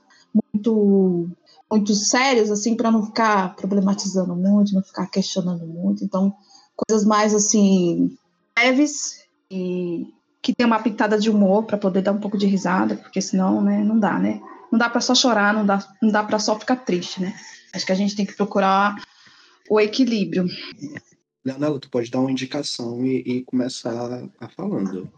muito 0.53 1.29
muito 1.71 1.95
sérios 1.95 2.51
assim 2.51 2.77
para 2.77 2.91
não 2.91 3.07
ficar 3.07 3.57
problematizando 3.57 4.37
muito, 4.37 4.75
não 4.75 4.83
ficar 4.83 5.07
questionando 5.07 5.67
muito. 5.67 6.05
Então, 6.05 6.35
coisas 6.77 7.07
mais 7.07 7.35
assim 7.35 8.17
leves 8.59 9.25
e 9.51 10.07
que 10.43 10.53
tem 10.55 10.67
uma 10.67 10.83
pitada 10.83 11.19
de 11.19 11.31
humor 11.31 11.65
para 11.65 11.79
poder 11.79 12.03
dar 12.03 12.13
um 12.13 12.19
pouco 12.19 12.37
de 12.37 12.47
risada, 12.47 12.97
porque 12.97 13.23
senão, 13.23 13.63
né, 13.63 13.83
não 13.83 13.99
dá, 13.99 14.19
né? 14.19 14.41
Não 14.71 14.79
dá 14.79 14.91
para 14.91 15.01
só 15.01 15.15
chorar, 15.15 15.55
não 15.55 15.65
dá, 15.65 15.87
não 16.03 16.11
dá 16.11 16.23
para 16.25 16.39
só 16.39 16.59
ficar 16.59 16.77
triste, 16.77 17.23
né? 17.23 17.33
Acho 17.73 17.87
que 17.87 17.93
a 17.93 17.95
gente 17.95 18.17
tem 18.17 18.27
que 18.27 18.35
procurar 18.35 18.97
o 19.71 19.81
equilíbrio. 19.81 20.47
Leonela, 21.45 21.79
tu 21.81 21.91
pode 21.91 22.11
dar 22.11 22.21
uma 22.21 22.31
indicação 22.31 23.05
e, 23.05 23.19
e 23.19 23.43
começar 23.43 24.29
a 24.41 24.49
falando. 24.49 25.11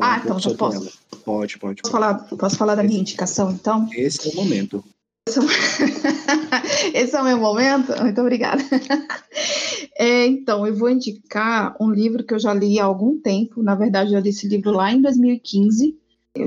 Ah, 0.00 0.20
um 0.20 0.24
então 0.24 0.38
já 0.38 0.54
posso. 0.54 0.76
Ela. 0.76 0.90
Pode, 1.24 1.58
pode. 1.58 1.82
Posso 1.82 1.92
falar, 1.92 2.14
posso 2.14 2.56
falar 2.56 2.74
da 2.76 2.82
minha 2.84 3.00
indicação, 3.00 3.50
então? 3.50 3.88
Esse 3.92 4.28
é 4.28 4.32
o 4.32 4.36
momento. 4.36 4.84
Esse 6.94 7.16
é 7.16 7.20
o 7.20 7.24
meu 7.26 7.38
momento? 7.38 7.92
Muito 8.00 8.20
obrigada. 8.20 8.62
É, 9.98 10.26
então, 10.26 10.66
eu 10.66 10.74
vou 10.74 10.90
indicar 10.90 11.74
um 11.80 11.90
livro 11.90 12.22
que 12.22 12.34
eu 12.34 12.38
já 12.38 12.52
li 12.52 12.78
há 12.78 12.84
algum 12.84 13.18
tempo. 13.18 13.62
Na 13.62 13.74
verdade, 13.74 14.12
eu 14.12 14.20
li 14.20 14.28
esse 14.28 14.46
livro 14.46 14.70
lá 14.70 14.92
em 14.92 15.00
2015. 15.00 15.96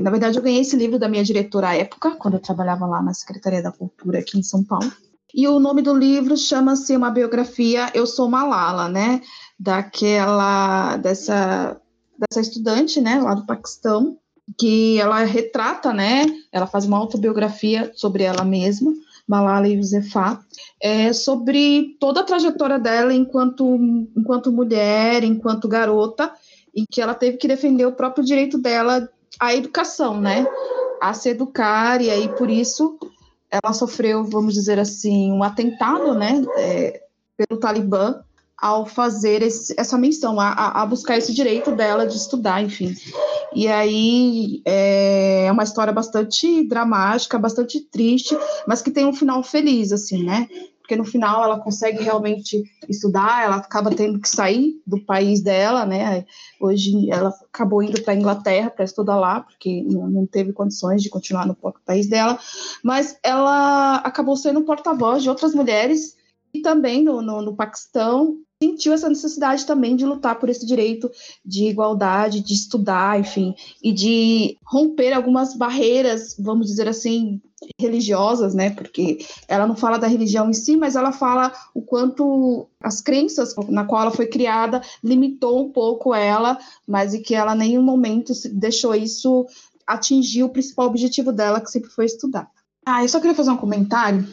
na 0.00 0.08
verdade, 0.08 0.38
eu 0.38 0.42
ganhei 0.42 0.60
esse 0.60 0.76
livro 0.76 1.00
da 1.00 1.08
minha 1.08 1.24
diretora 1.24 1.70
à 1.70 1.74
época, 1.74 2.12
quando 2.12 2.34
eu 2.34 2.40
trabalhava 2.40 2.86
lá 2.86 3.02
na 3.02 3.12
Secretaria 3.12 3.60
da 3.60 3.72
Cultura 3.72 4.20
aqui 4.20 4.38
em 4.38 4.42
São 4.44 4.62
Paulo. 4.62 4.92
E 5.34 5.46
o 5.46 5.60
nome 5.60 5.82
do 5.82 5.94
livro 5.94 6.36
chama-se 6.36 6.96
uma 6.96 7.10
biografia 7.10 7.90
Eu 7.94 8.06
Sou 8.06 8.28
Malala, 8.28 8.88
né? 8.88 9.20
Daquela 9.58 10.96
dessa 10.96 11.80
dessa 12.18 12.40
estudante, 12.40 13.00
né, 13.00 13.18
lá 13.18 13.32
do 13.32 13.46
Paquistão, 13.46 14.18
que 14.58 15.00
ela 15.00 15.24
retrata, 15.24 15.92
né? 15.92 16.26
Ela 16.52 16.66
faz 16.66 16.84
uma 16.84 16.98
autobiografia 16.98 17.90
sobre 17.94 18.24
ela 18.24 18.44
mesma, 18.44 18.92
Malala 19.26 19.68
Yousafzai, 19.68 20.38
é, 20.82 21.12
sobre 21.12 21.96
toda 21.98 22.20
a 22.20 22.24
trajetória 22.24 22.78
dela 22.78 23.14
enquanto, 23.14 23.64
enquanto 24.16 24.52
mulher, 24.52 25.24
enquanto 25.24 25.68
garota, 25.68 26.30
e 26.74 26.84
que 26.90 27.00
ela 27.00 27.14
teve 27.14 27.38
que 27.38 27.48
defender 27.48 27.86
o 27.86 27.92
próprio 27.92 28.24
direito 28.24 28.58
dela 28.58 29.08
à 29.38 29.54
educação, 29.54 30.20
né? 30.20 30.46
A 31.00 31.14
se 31.14 31.30
educar, 31.30 32.02
e 32.02 32.10
aí 32.10 32.28
por 32.36 32.50
isso 32.50 32.98
ela 33.50 33.72
sofreu, 33.72 34.24
vamos 34.24 34.54
dizer 34.54 34.78
assim, 34.78 35.32
um 35.32 35.42
atentado, 35.42 36.14
né? 36.14 36.44
É, 36.56 37.02
pelo 37.36 37.58
Talibã, 37.58 38.22
ao 38.60 38.84
fazer 38.84 39.42
esse, 39.42 39.74
essa 39.78 39.96
menção, 39.96 40.38
a, 40.38 40.82
a, 40.82 40.86
buscar 40.86 41.16
esse 41.16 41.32
direito 41.32 41.72
dela 41.72 42.06
de 42.06 42.16
estudar, 42.16 42.62
enfim. 42.62 42.94
E 43.54 43.66
aí 43.66 44.60
é, 44.66 45.46
é 45.46 45.52
uma 45.52 45.64
história 45.64 45.92
bastante 45.92 46.62
dramática, 46.68 47.38
bastante 47.38 47.80
triste, 47.80 48.36
mas 48.66 48.82
que 48.82 48.90
tem 48.90 49.06
um 49.06 49.14
final 49.14 49.42
feliz, 49.42 49.92
assim, 49.92 50.22
né? 50.22 50.46
Porque 50.90 50.96
no 50.96 51.04
final 51.04 51.44
ela 51.44 51.60
consegue 51.60 52.02
realmente 52.02 52.64
estudar, 52.88 53.44
ela 53.44 53.56
acaba 53.56 53.94
tendo 53.94 54.18
que 54.18 54.28
sair 54.28 54.82
do 54.84 54.98
país 54.98 55.40
dela, 55.40 55.86
né? 55.86 56.26
Hoje 56.60 57.08
ela 57.08 57.28
acabou 57.28 57.80
indo 57.80 58.02
para 58.02 58.12
a 58.12 58.16
Inglaterra 58.16 58.70
para 58.70 58.84
estudar 58.84 59.14
lá, 59.14 59.40
porque 59.40 59.84
não 59.84 60.26
teve 60.26 60.52
condições 60.52 61.00
de 61.00 61.08
continuar 61.08 61.46
no 61.46 61.56
país 61.86 62.08
dela, 62.08 62.36
mas 62.82 63.16
ela 63.22 63.98
acabou 63.98 64.36
sendo 64.36 64.62
porta-voz 64.62 65.22
de 65.22 65.28
outras 65.28 65.54
mulheres 65.54 66.16
e 66.52 66.60
também 66.60 67.04
no, 67.04 67.22
no, 67.22 67.40
no 67.40 67.54
Paquistão 67.54 68.38
sentiu 68.60 68.92
essa 68.92 69.08
necessidade 69.08 69.64
também 69.64 69.94
de 69.94 70.04
lutar 70.04 70.40
por 70.40 70.48
esse 70.48 70.66
direito 70.66 71.08
de 71.44 71.66
igualdade, 71.66 72.40
de 72.40 72.52
estudar, 72.52 73.18
enfim, 73.20 73.54
e 73.80 73.92
de 73.92 74.58
romper 74.66 75.12
algumas 75.12 75.56
barreiras, 75.56 76.34
vamos 76.36 76.66
dizer 76.66 76.88
assim, 76.88 77.40
religiosas, 77.78 78.54
né? 78.54 78.70
Porque 78.70 79.18
ela 79.48 79.66
não 79.66 79.76
fala 79.76 79.98
da 79.98 80.06
religião 80.06 80.48
em 80.48 80.52
si, 80.52 80.76
mas 80.76 80.96
ela 80.96 81.12
fala 81.12 81.52
o 81.74 81.82
quanto 81.82 82.66
as 82.82 83.00
crenças 83.00 83.54
na 83.68 83.84
qual 83.84 84.02
ela 84.02 84.10
foi 84.10 84.26
criada 84.26 84.80
limitou 85.02 85.66
um 85.66 85.70
pouco 85.70 86.14
ela, 86.14 86.58
mas 86.86 87.14
e 87.14 87.20
que 87.20 87.34
ela 87.34 87.54
nenhum 87.54 87.82
momento 87.82 88.32
deixou 88.52 88.94
isso 88.94 89.46
atingir 89.86 90.44
o 90.44 90.48
principal 90.48 90.86
objetivo 90.86 91.32
dela, 91.32 91.60
que 91.60 91.70
sempre 91.70 91.90
foi 91.90 92.04
estudar. 92.04 92.48
Ah, 92.86 93.02
eu 93.02 93.08
só 93.08 93.18
queria 93.18 93.34
fazer 93.34 93.50
um 93.50 93.56
comentário 93.56 94.26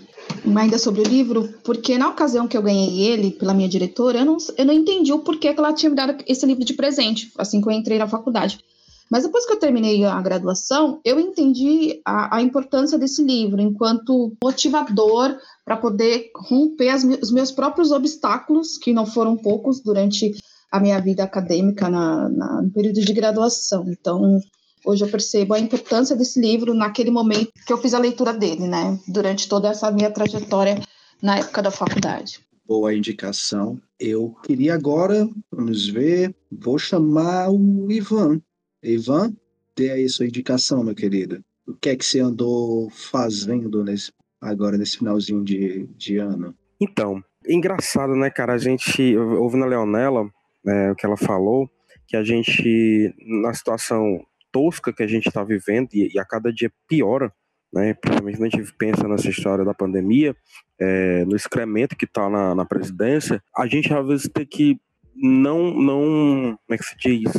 ainda 0.56 0.78
sobre 0.78 1.02
o 1.02 1.04
livro, 1.04 1.54
porque 1.64 1.98
na 1.98 2.10
ocasião 2.10 2.48
que 2.48 2.58
eu 2.58 2.62
ganhei 2.62 3.02
ele 3.08 3.32
pela 3.32 3.54
minha 3.54 3.68
diretora, 3.68 4.20
eu 4.20 4.26
não, 4.26 4.38
eu 4.58 4.66
não 4.66 4.74
entendi 4.74 5.12
o 5.12 5.20
porquê 5.20 5.54
que 5.54 5.60
ela 5.60 5.74
tinha 5.74 5.90
me 5.90 5.96
dado 5.96 6.24
esse 6.28 6.46
livro 6.46 6.64
de 6.64 6.74
presente, 6.74 7.32
assim 7.38 7.62
que 7.62 7.68
eu 7.68 7.72
entrei 7.72 7.98
na 7.98 8.08
faculdade. 8.08 8.60
Mas 9.10 9.24
depois 9.24 9.46
que 9.46 9.54
eu 9.54 9.60
terminei 9.60 10.04
a 10.04 10.22
graduação, 10.22 11.00
eu 11.04 11.20
entendi 11.20 12.02
a, 12.06 12.38
a 12.38 12.42
importância 12.42 12.98
desse 12.98 13.24
livro 13.24 13.62
enquanto 13.62 14.34
motivador 14.44 15.38
para 15.64 15.78
poder 15.78 16.32
romper 16.36 16.90
as, 16.90 17.04
os 17.04 17.32
meus 17.32 17.52
próprios 17.52 17.92
obstáculos, 17.92 18.78
que 18.78 18.94
não 18.94 19.06
foram 19.06 19.38
poucos 19.38 19.82
durante 19.82 20.36
a 20.72 20.80
minha 20.80 21.00
vida 21.00 21.24
acadêmica 21.24 21.90
na, 21.90 22.28
na, 22.30 22.62
no 22.62 22.70
período 22.72 23.00
de 23.00 23.14
graduação. 23.14 23.86
Então, 23.88 24.42
Hoje 24.88 25.04
eu 25.04 25.10
percebo 25.10 25.54
a 25.54 25.60
importância 25.60 26.16
desse 26.16 26.40
livro 26.40 26.74
naquele 26.74 27.12
momento 27.12 27.52
que 27.66 27.74
eu 27.74 27.78
fiz 27.78 27.94
a 27.94 28.00
leitura 28.00 28.34
dele, 28.34 28.70
né? 28.70 28.98
Durante 29.06 29.50
toda 29.50 29.68
essa 29.68 29.92
minha 29.92 30.10
trajetória 30.10 30.82
na 31.22 31.40
época 31.40 31.62
da 31.62 31.70
faculdade. 31.70 32.40
Boa 32.66 32.94
indicação. 32.94 33.78
Eu 34.00 34.34
queria 34.44 34.74
agora, 34.74 35.28
vamos 35.52 35.90
ver, 35.90 36.34
vou 36.50 36.80
chamar 36.80 37.50
o 37.50 37.92
Ivan. 37.92 38.42
Ivan, 38.84 39.34
dê 39.76 39.92
aí 39.92 40.10
sua 40.10 40.26
indicação, 40.26 40.84
meu 40.84 40.96
querido. 40.96 41.44
O 41.68 41.74
que 41.74 41.90
é 41.90 41.96
que 41.96 42.06
você 42.06 42.20
andou 42.20 42.90
fazendo 42.90 43.84
nesse, 43.84 44.12
agora, 44.42 44.78
nesse 44.78 44.98
finalzinho 44.98 45.44
de, 45.44 45.86
de 45.98 46.18
ano? 46.18 46.56
Então, 46.80 47.22
engraçado, 47.48 48.16
né, 48.16 48.30
cara? 48.30 48.54
A 48.54 48.58
gente, 48.58 49.18
ouvindo 49.18 49.66
a 49.66 49.68
Leonela, 49.68 50.30
é, 50.66 50.92
o 50.92 50.96
que 50.96 51.06
ela 51.06 51.18
falou, 51.18 51.70
que 52.08 52.16
a 52.16 52.24
gente, 52.24 53.14
na 53.42 53.54
situação 53.54 54.26
tosca 54.52 54.94
que 54.94 55.04
a 55.04 55.08
gente 55.08 55.28
está 55.28 55.44
vivendo 55.44 55.90
e, 55.94 56.14
e, 56.14 56.20
a 56.20 56.26
cada 56.26 56.52
dia 56.52 56.72
piora, 56.88 57.32
né? 57.74 57.94
Principalmente 57.94 58.56
a 58.56 58.60
gente 58.60 58.74
pensa 58.78 59.08
nessa 59.08 59.30
história 59.30 59.66
da 59.66 59.74
pandemia, 59.74 60.36
é, 60.80 61.26
no 61.26 61.36
excremento 61.36 61.96
que 61.98 62.06
está 62.06 62.30
na, 62.30 62.56
na 62.56 62.66
presidência, 62.66 63.44
a 63.56 63.68
gente 63.68 63.94
às 63.94 64.08
vezes 64.08 64.30
tem 64.34 64.46
que 64.46 64.80
não, 65.14 65.72
não, 65.74 66.58
como 66.66 66.72
é 66.72 66.78
que 66.78 66.86
se 66.86 66.96
diz, 66.98 67.34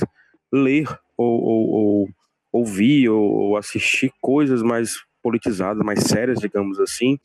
ler 0.52 0.86
ou, 1.18 1.42
ou, 1.42 1.68
ou 1.70 2.08
ouvir 2.52 3.08
ou, 3.10 3.56
assistir 3.56 4.10
coisas 4.20 4.62
mais 4.62 4.94
politizadas, 5.22 5.84
mais 5.84 6.04
sérias, 6.04 6.38
digamos 6.38 6.80
assim, 6.80 7.18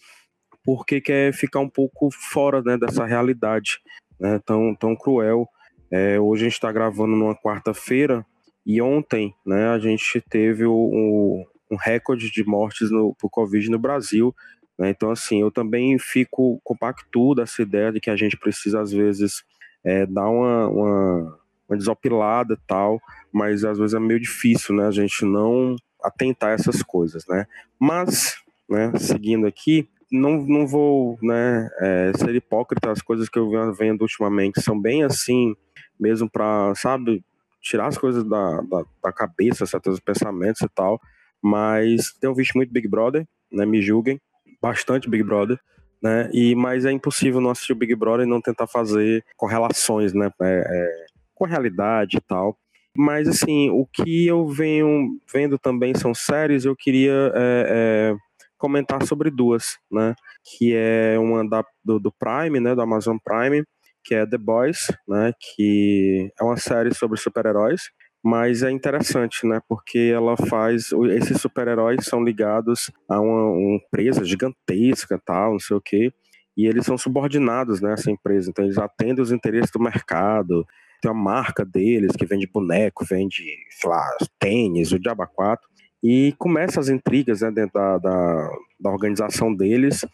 porque 0.65 0.99
quer 0.99 1.33
ficar 1.33 1.59
um 1.59 1.69
pouco 1.69 2.09
fora 2.11 2.61
né, 2.61 2.77
dessa 2.77 3.05
realidade 3.05 3.79
né, 4.19 4.39
tão, 4.45 4.75
tão 4.75 4.95
cruel. 4.95 5.47
É, 5.91 6.19
hoje 6.19 6.43
a 6.43 6.45
gente 6.45 6.53
está 6.53 6.71
gravando 6.71 7.15
numa 7.15 7.35
quarta-feira, 7.35 8.25
e 8.65 8.81
ontem, 8.81 9.33
né, 9.45 9.69
a 9.69 9.79
gente 9.79 10.21
teve 10.29 10.65
o, 10.65 11.45
um 11.69 11.75
recorde 11.75 12.31
de 12.31 12.43
mortes 12.43 12.89
no, 12.89 13.13
por 13.15 13.29
Covid 13.29 13.69
no 13.69 13.79
Brasil. 13.79 14.33
Né? 14.77 14.89
Então, 14.89 15.11
assim, 15.11 15.41
eu 15.41 15.51
também 15.51 15.97
fico 15.99 16.59
compacto 16.63 17.35
dessa 17.35 17.61
ideia 17.61 17.91
de 17.91 17.99
que 17.99 18.09
a 18.09 18.15
gente 18.15 18.37
precisa, 18.37 18.81
às 18.81 18.91
vezes, 18.91 19.43
é, 19.83 20.05
dar 20.05 20.29
uma, 20.29 20.67
uma, 20.67 21.39
uma 21.69 21.77
desopilada 21.77 22.57
tal, 22.67 22.99
mas 23.31 23.63
às 23.63 23.77
vezes 23.77 23.93
é 23.93 23.99
meio 23.99 24.19
difícil, 24.19 24.75
né, 24.75 24.87
a 24.87 24.91
gente 24.91 25.25
não 25.25 25.75
atentar 26.03 26.51
essas 26.51 26.81
coisas, 26.83 27.23
né. 27.27 27.45
Mas, 27.79 28.35
né, 28.69 28.91
seguindo 28.97 29.47
aqui, 29.47 29.89
não, 30.11 30.37
não 30.45 30.67
vou 30.67 31.17
né, 31.21 31.69
é, 31.79 32.11
ser 32.15 32.35
hipócrita, 32.35 32.91
as 32.91 33.01
coisas 33.01 33.27
que 33.27 33.39
eu 33.39 33.49
venho 33.49 33.73
vendo 33.73 34.01
ultimamente 34.01 34.61
são 34.61 34.79
bem 34.79 35.03
assim, 35.03 35.55
mesmo 35.99 36.29
para, 36.29 36.73
sabe, 36.75 37.23
tirar 37.63 37.87
as 37.87 37.97
coisas 37.97 38.23
da, 38.23 38.61
da, 38.61 38.83
da 39.01 39.11
cabeça, 39.11 39.65
certos 39.65 39.99
pensamentos 39.99 40.61
e 40.61 40.69
tal. 40.69 40.99
Mas 41.41 42.13
tenho 42.19 42.35
visto 42.35 42.53
muito 42.55 42.71
Big 42.71 42.87
Brother, 42.87 43.25
né? 43.51 43.65
Me 43.65 43.81
julguem, 43.81 44.19
bastante 44.61 45.09
Big 45.09 45.23
Brother. 45.23 45.59
Né? 46.01 46.29
E, 46.33 46.53
mas 46.53 46.83
é 46.83 46.91
impossível 46.91 47.39
não 47.39 47.49
assistir 47.49 47.71
o 47.71 47.77
Big 47.77 47.95
Brother 47.95 48.27
e 48.27 48.29
não 48.29 48.41
tentar 48.41 48.67
fazer 48.67 49.23
correlações 49.37 50.13
né? 50.13 50.29
É, 50.41 50.63
é, 50.67 51.05
com 51.33 51.45
a 51.45 51.47
realidade 51.47 52.17
e 52.17 52.21
tal. 52.21 52.57
Mas, 52.95 53.27
assim, 53.27 53.69
o 53.71 53.87
que 53.91 54.27
eu 54.27 54.47
venho 54.47 55.17
vendo 55.31 55.57
também 55.57 55.95
são 55.95 56.13
séries, 56.13 56.63
eu 56.63 56.75
queria 56.75 57.31
é, 57.33 58.13
é, 58.15 58.15
comentar 58.57 59.03
sobre 59.03 59.31
duas, 59.31 59.79
né? 59.91 60.13
Que 60.43 60.73
é 60.75 61.17
uma 61.17 61.47
da, 61.47 61.65
do, 61.83 61.99
do 61.99 62.11
Prime, 62.11 62.59
né? 62.59 62.75
Do 62.75 62.81
Amazon 62.81 63.17
Prime, 63.23 63.63
que 64.03 64.13
é 64.13 64.25
The 64.25 64.37
Boys, 64.37 64.87
né, 65.07 65.31
que 65.39 66.31
é 66.39 66.43
uma 66.43 66.57
série 66.57 66.93
sobre 66.93 67.17
super-heróis, 67.17 67.89
mas 68.23 68.63
é 68.63 68.69
interessante, 68.69 69.47
né, 69.47 69.61
porque 69.67 70.11
ela 70.13 70.35
faz 70.37 70.91
esses 71.11 71.41
super-heróis 71.41 72.05
são 72.05 72.23
ligados 72.23 72.91
a 73.09 73.19
uma, 73.19 73.49
uma, 73.51 73.75
empresa 73.77 74.23
gigantesca, 74.23 75.19
tal, 75.25 75.53
não 75.53 75.59
sei 75.59 75.77
o 75.77 75.81
quê, 75.81 76.13
e 76.55 76.67
eles 76.67 76.85
são 76.85 76.97
subordinados 76.97 77.81
nessa 77.81 78.09
né, 78.09 78.13
empresa, 78.13 78.49
então 78.49 78.65
eles 78.65 78.77
atendem 78.77 79.23
os 79.23 79.31
interesses 79.31 79.71
do 79.71 79.79
mercado. 79.79 80.65
Tem 81.03 81.11
uma 81.11 81.21
marca 81.21 81.65
deles 81.65 82.15
que 82.15 82.25
vende 82.25 82.47
boneco, 82.47 83.03
vende, 83.03 83.43
sei 83.71 83.89
lá, 83.89 84.07
tênis, 84.39 84.93
o 84.93 84.99
Diaba 84.99 85.27
4. 85.27 85.61
E 86.01 86.33
começa 86.37 86.79
as 86.79 86.87
intrigas 86.87 87.41
né, 87.41 87.51
dentro 87.51 87.73
da, 87.73 87.97
da, 87.97 88.49
da 88.79 88.89
organização 88.89 89.53
deles. 89.53 90.05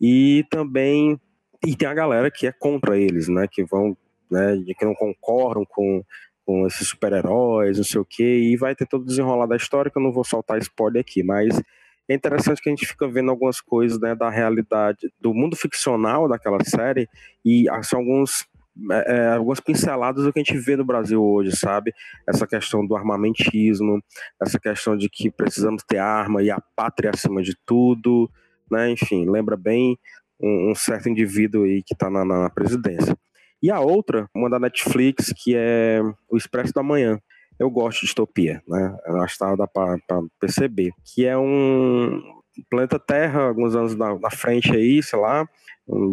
E 0.00 0.46
também 0.48 1.20
e 1.66 1.76
tem 1.76 1.86
a 1.86 1.92
galera 1.92 2.30
que 2.30 2.46
é 2.46 2.52
contra 2.52 2.98
eles, 2.98 3.28
né? 3.28 3.46
Que 3.46 3.62
vão, 3.62 3.94
né? 4.30 4.56
Que 4.78 4.86
não 4.86 4.94
concordam 4.94 5.66
com, 5.68 6.02
com 6.46 6.66
esses 6.66 6.88
super-heróis, 6.88 7.76
não 7.76 7.84
sei 7.84 8.00
o 8.00 8.04
quê. 8.06 8.38
E 8.38 8.56
vai 8.56 8.74
ter 8.74 8.86
todo 8.86 9.02
o 9.02 9.06
desenrolar 9.06 9.44
da 9.44 9.56
história, 9.56 9.90
que 9.90 9.98
eu 9.98 10.02
não 10.02 10.14
vou 10.14 10.24
soltar 10.24 10.56
spoiler 10.60 11.02
aqui, 11.02 11.22
mas 11.22 11.60
é 12.08 12.14
interessante 12.14 12.62
que 12.62 12.70
a 12.70 12.72
gente 12.72 12.86
fica 12.86 13.06
vendo 13.06 13.30
algumas 13.30 13.60
coisas 13.60 14.00
né, 14.00 14.14
da 14.14 14.30
realidade, 14.30 15.12
do 15.20 15.34
mundo 15.34 15.56
ficcional 15.56 16.26
daquela 16.26 16.64
série, 16.64 17.06
e 17.44 17.68
assim, 17.68 17.96
alguns 17.96 18.46
é, 18.90 19.16
é, 19.16 19.28
algumas 19.28 19.60
pinceladas 19.60 20.24
do 20.24 20.32
que 20.32 20.40
a 20.40 20.42
gente 20.42 20.58
vê 20.58 20.76
no 20.76 20.84
Brasil 20.84 21.22
hoje, 21.22 21.56
sabe? 21.56 21.92
Essa 22.26 22.46
questão 22.46 22.86
do 22.86 22.96
armamentismo, 22.96 24.02
essa 24.40 24.58
questão 24.58 24.96
de 24.96 25.08
que 25.08 25.30
precisamos 25.30 25.82
ter 25.86 25.98
arma 25.98 26.42
e 26.42 26.50
a 26.50 26.60
pátria 26.74 27.10
acima 27.12 27.42
de 27.42 27.54
tudo, 27.66 28.30
né? 28.70 28.90
Enfim, 28.90 29.28
lembra 29.28 29.56
bem 29.56 29.98
um, 30.40 30.70
um 30.70 30.74
certo 30.74 31.08
indivíduo 31.08 31.64
aí 31.64 31.82
que 31.82 31.94
está 31.94 32.10
na, 32.10 32.24
na, 32.24 32.50
presidência. 32.50 33.16
E 33.62 33.70
a 33.70 33.80
outra, 33.80 34.28
uma 34.34 34.50
da 34.50 34.58
Netflix, 34.58 35.32
que 35.36 35.54
é 35.54 36.00
O 36.28 36.36
Expresso 36.36 36.72
da 36.72 36.82
Manhã. 36.82 37.20
Eu 37.58 37.70
gosto 37.70 38.00
de 38.00 38.06
distopia, 38.06 38.60
né? 38.66 38.96
Eu 39.06 39.22
acho 39.22 39.38
que 39.38 39.56
dá 39.56 39.68
para 39.68 39.98
perceber. 40.40 40.90
Que 41.04 41.26
é 41.26 41.38
um 41.38 42.41
planeta 42.68 42.98
Terra, 42.98 43.48
alguns 43.48 43.74
anos 43.74 43.94
na, 43.94 44.18
na 44.18 44.30
frente 44.30 44.74
aí, 44.74 45.02
sei 45.02 45.18
lá, 45.18 45.48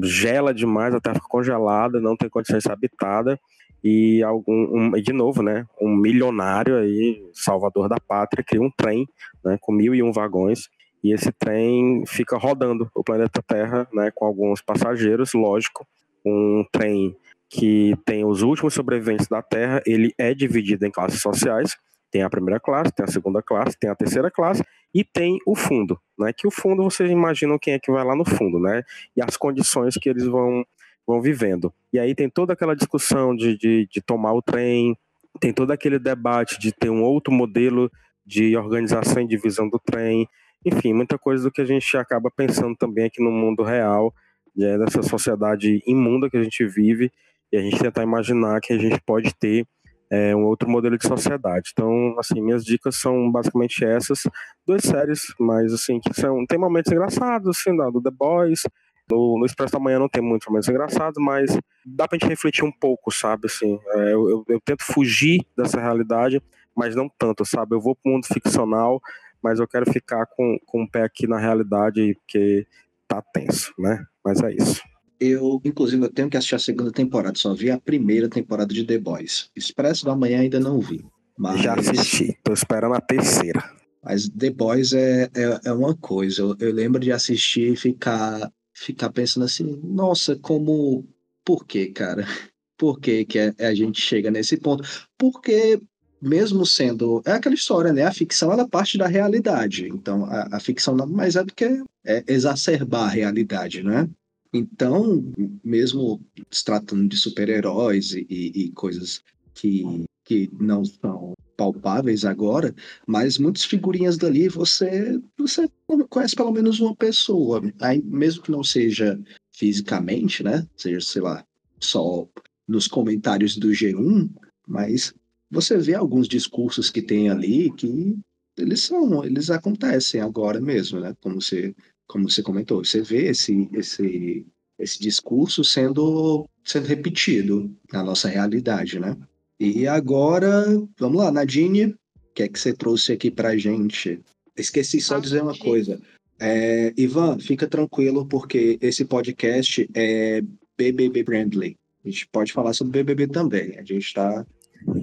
gela 0.04 0.54
demais, 0.54 0.94
a 0.94 1.00
Terra 1.00 1.16
fica 1.16 1.28
congelada, 1.28 2.00
não 2.00 2.16
tem 2.16 2.30
condições 2.30 2.60
de 2.60 2.64
ser 2.64 2.72
habitada 2.72 3.40
e 3.84 4.22
algum 4.24 4.54
um, 4.54 4.92
de 4.92 5.14
novo, 5.14 5.42
né, 5.42 5.66
um 5.82 5.96
milionário 5.96 6.78
aí, 6.78 7.22
salvador 7.34 7.88
da 7.88 7.98
pátria, 8.00 8.44
cria 8.44 8.62
um 8.62 8.72
trem, 8.72 9.08
né, 9.44 9.58
com 9.62 9.72
mil 9.72 9.96
e 9.96 10.04
um 10.04 10.12
vagões 10.12 10.70
e 11.04 11.14
esse 11.14 11.32
trem 11.32 12.04
fica 12.06 12.38
rodando 12.38 12.90
o 12.94 13.04
planeta 13.04 13.42
Terra, 13.42 13.88
né, 13.94 14.12
com 14.14 14.26
alguns 14.26 14.62
passageiros, 14.62 15.34
lógico. 15.34 15.88
Um 16.26 16.66
trem 16.72 17.16
que 17.50 17.96
tem 18.06 18.26
os 18.26 18.42
últimos 18.42 18.74
sobreviventes 18.74 19.28
da 19.28 19.42
Terra, 19.42 19.82
ele 19.86 20.14
é 20.18 20.34
dividido 20.34 20.86
em 20.86 20.92
classes 20.92 21.22
sociais. 21.22 21.78
Tem 22.12 22.22
a 22.22 22.30
primeira 22.30 22.60
classe, 22.60 22.92
tem 22.92 23.06
a 23.06 23.08
segunda 23.08 23.42
classe, 23.42 23.78
tem 23.80 23.90
a 23.90 23.96
terceira 23.96 24.30
classe 24.30 24.62
e 24.94 25.04
tem 25.04 25.38
o 25.46 25.56
fundo, 25.56 26.00
né? 26.18 26.34
Que 26.34 26.48
o 26.48 26.52
fundo 26.52 26.84
vocês 26.84 27.10
imaginam 27.10 27.60
quem 27.60 27.74
é 27.74 27.80
que 27.80 27.92
vai 27.92 28.04
lá 28.04 28.16
no 28.16 28.26
fundo, 28.26 28.60
né? 28.60 28.84
E 29.16 29.22
as 29.22 29.38
condições 29.38 29.96
que 29.96 30.10
eles 30.10 30.26
vão 30.26 30.66
vão 31.06 31.22
vivendo. 31.22 31.74
E 31.92 31.98
aí 31.98 32.14
tem 32.14 32.30
toda 32.30 32.54
aquela 32.54 32.76
discussão 32.76 33.36
de, 33.36 33.58
de, 33.58 33.88
de 33.92 34.00
tomar 34.00 34.32
o 34.34 34.44
trem, 34.44 34.96
tem 35.40 35.52
todo 35.52 35.72
aquele 35.72 35.98
debate 35.98 36.60
de 36.60 36.72
ter 36.72 36.92
um 36.92 37.02
outro 37.02 37.34
modelo 37.34 37.92
de 38.24 38.56
organização 38.56 39.24
e 39.24 39.28
divisão 39.28 39.68
do 39.68 39.80
trem, 39.80 40.30
enfim, 40.64 40.94
muita 40.94 41.18
coisa 41.18 41.46
do 41.46 41.52
que 41.52 41.62
a 41.62 41.66
gente 41.66 41.98
acaba 41.98 42.30
pensando 42.30 42.76
também 42.76 43.06
aqui 43.06 43.24
no 43.24 43.32
mundo 43.32 43.64
real, 43.64 44.14
dessa 44.56 45.02
sociedade 45.02 45.82
imunda 45.88 46.30
que 46.30 46.38
a 46.38 46.44
gente 46.44 46.66
vive 46.66 47.12
e 47.52 47.58
a 47.58 47.62
gente 47.62 47.80
tentar 47.80 48.04
imaginar 48.04 48.60
que 48.62 48.74
a 48.74 48.78
gente 48.78 49.00
pode 49.02 49.34
ter 49.36 49.66
é, 50.12 50.36
um 50.36 50.46
outro 50.46 50.70
modelo 50.70 50.98
de 50.98 51.08
sociedade. 51.08 51.70
Então, 51.72 52.16
assim, 52.18 52.42
minhas 52.42 52.66
dicas 52.66 52.96
são 52.96 53.32
basicamente 53.32 53.86
essas, 53.86 54.24
duas 54.66 54.84
séries, 54.84 55.34
mas 55.40 55.74
assim, 55.74 56.00
que 56.00 56.14
são, 56.14 56.46
tem 56.46 56.58
momentos 56.58 56.92
engraçados, 56.92 57.48
assim, 57.48 57.76
do 57.76 58.02
The 58.02 58.12
Boys, 58.12 58.62
no, 59.10 59.40
no 59.40 59.46
Expresso 59.46 59.74
da 59.74 59.80
Manhã 59.80 60.00
não 60.00 60.10
tem 60.10 60.22
muitos 60.22 60.48
momentos 60.48 60.70
engraçados, 60.70 61.24
mas 61.24 61.58
dá 61.86 62.08
pra 62.08 62.18
gente 62.18 62.30
refletir 62.30 62.64
um 62.64 62.72
pouco, 62.72 63.12
sabe, 63.12 63.48
assim, 63.48 63.80
é, 63.88 64.14
eu, 64.14 64.30
eu, 64.30 64.46
eu, 64.48 64.62
tento 64.62 64.84
fugir 64.84 65.46
dessa 65.58 65.80
realidade, 65.80 66.42
mas 66.76 66.96
não 66.96 67.10
tanto, 67.18 67.46
sabe, 67.46 67.76
eu 67.76 67.82
vou 67.82 67.96
pro 67.96 68.12
mundo 68.12 68.28
ficcional, 68.28 69.02
mas 69.42 69.60
eu 69.60 69.68
quero 69.68 69.92
ficar 69.92 70.26
com, 70.26 70.58
com 70.66 70.84
o 70.84 70.90
pé 70.90 71.04
aqui 71.04 71.28
na 71.28 71.38
realidade, 71.38 72.16
porque 72.16 72.68
tá 73.08 73.22
tenso, 73.34 73.74
né, 73.78 74.06
mas 74.24 74.42
é 74.42 74.52
isso. 74.54 74.82
Eu, 75.20 75.60
inclusive, 75.66 76.04
eu 76.04 76.12
tenho 76.12 76.30
que 76.30 76.38
assistir 76.38 76.56
a 76.56 76.60
segunda 76.60 76.92
temporada. 76.92 77.38
Só 77.38 77.54
vi 77.54 77.70
a 77.70 77.80
primeira 77.80 78.30
temporada 78.30 78.74
de 78.74 78.84
The 78.84 78.98
Boys. 78.98 79.50
Expresso 79.56 80.06
da 80.06 80.16
Manhã 80.16 80.42
ainda 80.42 80.60
não 80.60 80.80
vi. 80.80 81.04
Mas... 81.38 81.62
Já 81.62 81.74
assisti. 81.74 82.38
Tô 82.44 82.54
esperando 82.54 82.96
a 82.96 83.02
terceira. 83.02 83.64
Mas 84.04 84.30
The 84.30 84.50
Boys 84.50 84.94
é, 84.94 85.30
é, 85.36 85.60
é 85.66 85.72
uma 85.74 85.96
coisa. 85.96 86.42
Eu, 86.42 86.56
eu, 86.60 86.74
lembro 86.74 87.00
de 87.00 87.12
assistir 87.12 87.74
e 87.74 87.76
ficar, 87.76 88.52
ficar 88.74 89.10
pensando 89.10 89.46
assim, 89.46 89.80
nossa, 89.84 90.36
como. 90.38 91.06
Por 91.44 91.66
que, 91.66 91.88
cara? 91.88 92.26
Por 92.78 93.00
que, 93.00 93.26
que 93.26 93.38
a, 93.38 93.54
a 93.60 93.76
gente 93.76 94.00
chega 94.00 94.32
nesse 94.32 94.56
ponto? 94.56 94.84
Porque 95.18 95.82
mesmo 96.22 96.66
sendo. 96.66 97.22
É 97.26 97.34
aquela 97.34 97.56
história, 97.56 97.92
né? 97.92 98.04
A 98.04 98.14
ficção 98.14 98.52
ela 98.52 98.68
parte 98.68 98.98
da 98.98 99.08
realidade. 99.08 99.88
Então, 99.88 100.26
a, 100.26 100.58
a 100.58 100.60
ficção 100.60 100.96
nada 100.96 101.12
mais 101.12 101.36
é 101.36 101.44
do 101.44 101.54
que 101.54 101.84
é 102.06 102.24
exacerbar 102.28 103.04
a 103.04 103.10
realidade, 103.10 103.84
né? 103.84 104.10
Então, 104.54 105.24
mesmo 105.64 106.20
se 106.50 106.64
tratando 106.66 107.08
de 107.08 107.16
super-heróis 107.16 108.14
e, 108.14 108.26
e, 108.30 108.72
coisas 108.72 109.22
que, 109.54 110.06
que 110.24 110.50
não 110.60 110.84
são 110.84 111.34
palpáveis 111.56 112.26
agora, 112.26 112.74
mas 113.06 113.38
muitas 113.38 113.66
figurinhas 113.66 114.18
dali 114.18 114.48
você, 114.48 115.20
você 115.38 115.70
conhece 116.10 116.36
pelo 116.36 116.52
menos 116.52 116.80
uma 116.80 116.96
pessoa. 116.96 117.62
Aí, 117.80 118.02
mesmo 118.02 118.42
que 118.42 118.52
não 118.52 118.64
seja 118.64 119.20
fisicamente, 119.52 120.42
né? 120.42 120.66
Seja, 120.76 121.02
sei 121.02 121.22
lá, 121.22 121.46
só 121.80 122.28
nos 122.68 122.88
comentários 122.88 123.56
do 123.56 123.70
G1, 123.70 124.30
mas 124.68 125.14
você 125.52 125.78
vê 125.78 125.96
alguns 125.96 126.28
discursos 126.28 126.90
que 126.90 127.02
tem 127.02 127.30
ali 127.30 127.72
que 127.74 128.18
eles 128.58 128.82
são, 128.82 129.24
eles 129.24 129.50
acontecem 129.50 130.22
agora 130.22 130.60
mesmo, 130.60 131.00
né? 131.00 131.16
Como 131.22 131.42
você 131.42 131.76
como 132.10 132.30
você 132.30 132.42
comentou, 132.42 132.84
você 132.84 133.02
vê 133.02 133.28
esse, 133.28 133.70
esse, 133.72 134.46
esse 134.80 135.00
discurso 135.00 135.64
sendo, 135.64 136.50
sendo 136.66 136.88
repetido 136.88 137.72
na 137.94 138.04
nossa 138.04 138.28
realidade, 138.28 139.00
né? 139.00 139.16
E 139.60 139.88
agora, 139.88 140.66
vamos 140.98 141.22
lá, 141.22 141.32
Nadine, 141.32 141.86
o 141.86 141.98
que 142.34 142.44
é 142.44 142.48
que 142.48 142.60
você 142.60 142.74
trouxe 142.74 143.12
aqui 143.12 143.30
pra 143.30 143.56
gente? 143.56 144.20
Esqueci 144.58 145.00
só 145.00 145.18
de 145.18 145.26
dizer 145.26 145.44
uma 145.44 145.56
coisa. 145.56 146.02
É, 146.40 146.92
Ivan, 146.98 147.38
fica 147.38 147.68
tranquilo, 147.68 148.26
porque 148.26 148.80
esse 148.82 149.06
podcast 149.06 149.88
é 149.94 150.42
BBB 150.76 151.24
Brandly. 151.24 151.78
A 152.04 152.10
gente 152.10 152.28
pode 152.28 152.52
falar 152.52 152.74
sobre 152.74 153.04
BBB 153.04 153.28
também. 153.28 153.78
A 153.78 153.84
gente 153.84 154.14
tá. 154.14 154.48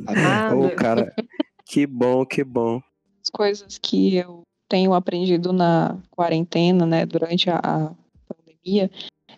Ah, 0.07 0.55
Ô, 0.55 0.67
oh, 0.67 0.71
cara, 0.71 1.15
que 1.67 1.87
bom, 1.87 2.25
que 2.25 2.43
bom. 2.43 2.81
As 3.23 3.31
coisas 3.31 3.79
que 3.79 4.17
eu 4.17 4.46
tenho 4.69 4.95
aprendido 4.95 5.53
na 5.53 5.97
quarentena, 6.11 6.85
né, 6.87 7.07
durante 7.07 7.49
a, 7.51 7.57
a 7.57 7.93
pandemia, 8.29 8.91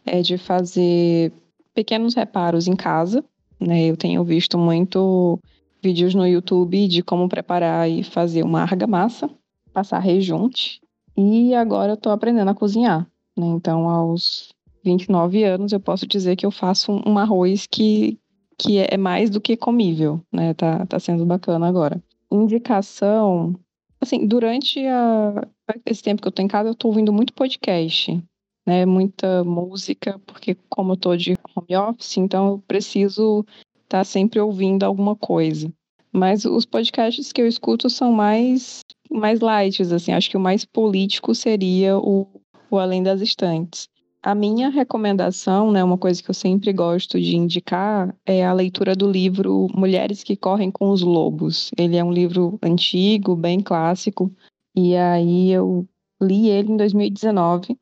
é 0.05 0.23
de 0.23 0.39
fazer 0.39 1.33
pequenos 1.75 2.15
reparos 2.15 2.67
em 2.67 2.75
casa, 2.75 3.25
né? 3.61 3.85
Eu 3.85 3.97
tenho 3.97 4.25
visto 4.25 4.59
muito 4.59 5.39
vídeos 5.83 6.15
no 6.15 6.27
YouTube 6.27 6.89
de 6.89 7.03
como 7.03 7.29
preparar 7.29 7.89
e 7.89 8.03
fazer 8.03 8.43
uma 8.43 8.63
argamassa, 8.63 9.31
passar 9.73 9.99
rejunte, 10.01 10.81
e 11.17 11.55
agora 11.55 11.93
eu 11.93 11.97
tô 11.97 12.11
aprendendo 12.11 12.51
a 12.51 12.55
cozinhar, 12.55 13.07
né? 13.37 13.47
Então, 13.47 13.89
aos 13.89 14.53
29 14.85 15.45
anos, 15.45 15.73
eu 15.73 15.81
posso 15.81 16.07
dizer 16.07 16.37
que 16.37 16.47
eu 16.47 16.51
faço 16.51 16.93
um 17.07 17.19
arroz 17.19 17.67
que, 17.67 18.19
que 18.57 18.79
é 18.79 18.97
mais 18.97 19.29
do 19.31 19.41
que 19.41 19.57
comível, 19.57 20.21
né? 20.33 20.55
Tá, 20.55 20.87
tá 20.87 20.99
sendo 20.99 21.27
bacana 21.27 21.69
agora. 21.69 22.03
Indicação, 22.31 23.55
Assim, 24.01 24.27
durante 24.27 24.85
a, 24.87 25.47
esse 25.85 26.03
tempo 26.03 26.23
que 26.23 26.29
eu 26.29 26.33
tô 26.33 26.43
em 26.43 26.49
casa, 26.49 26.69
eu 26.69 26.75
tô 26.75 26.89
ouvindo 26.89 27.13
muito 27.13 27.33
podcast, 27.33 28.23
né? 28.67 28.87
Muita 28.87 29.43
música, 29.45 30.21
porque 30.27 30.57
como 30.69 30.93
eu 30.93 30.97
tô 30.97 31.17
de 31.17 31.35
home 31.57 31.77
office, 31.77 32.17
então 32.17 32.49
eu 32.49 32.59
preciso 32.67 33.45
estar 33.85 33.99
tá 33.99 34.05
sempre 34.05 34.41
ouvindo 34.41 34.85
alguma 34.85 35.17
coisa. 35.17 35.73
Mas 36.13 36.45
os 36.45 36.65
podcasts 36.65 37.33
que 37.33 37.41
eu 37.41 37.47
escuto 37.47 37.91
são 37.91 38.13
mais 38.13 38.81
mais 39.11 39.41
light, 39.41 39.83
assim. 39.83 40.13
Acho 40.13 40.31
que 40.31 40.37
o 40.37 40.41
mais 40.41 40.65
político 40.65 41.35
seria 41.35 41.99
o, 41.99 42.27
o 42.71 42.79
Além 42.79 43.03
das 43.03 43.21
Estantes. 43.21 43.89
A 44.21 44.35
minha 44.35 44.69
recomendação, 44.69 45.71
né, 45.71 45.83
uma 45.83 45.97
coisa 45.97 46.21
que 46.21 46.29
eu 46.29 46.35
sempre 46.35 46.73
gosto 46.73 47.21
de 47.21 47.37
indicar, 47.37 48.13
é 48.27 48.45
a 48.45 48.53
leitura 48.53 48.97
do 48.97 49.09
livro 49.09 49.69
Mulheres 49.73 50.25
que 50.25 50.37
Correm 50.37 50.73
com 50.73 50.91
os 50.91 51.03
Lobos. 51.03 51.71
Ele 51.79 51.97
é 51.97 52.03
um 52.03 52.13
livro 52.13 52.59
antigo, 52.61 53.37
bem 53.37 53.61
clássico, 53.61 54.31
e 54.75 54.97
aí 54.97 55.51
eu 55.53 55.87
li 56.21 56.49
ele 56.49 56.73
em 56.73 56.77
2019. 56.77 57.79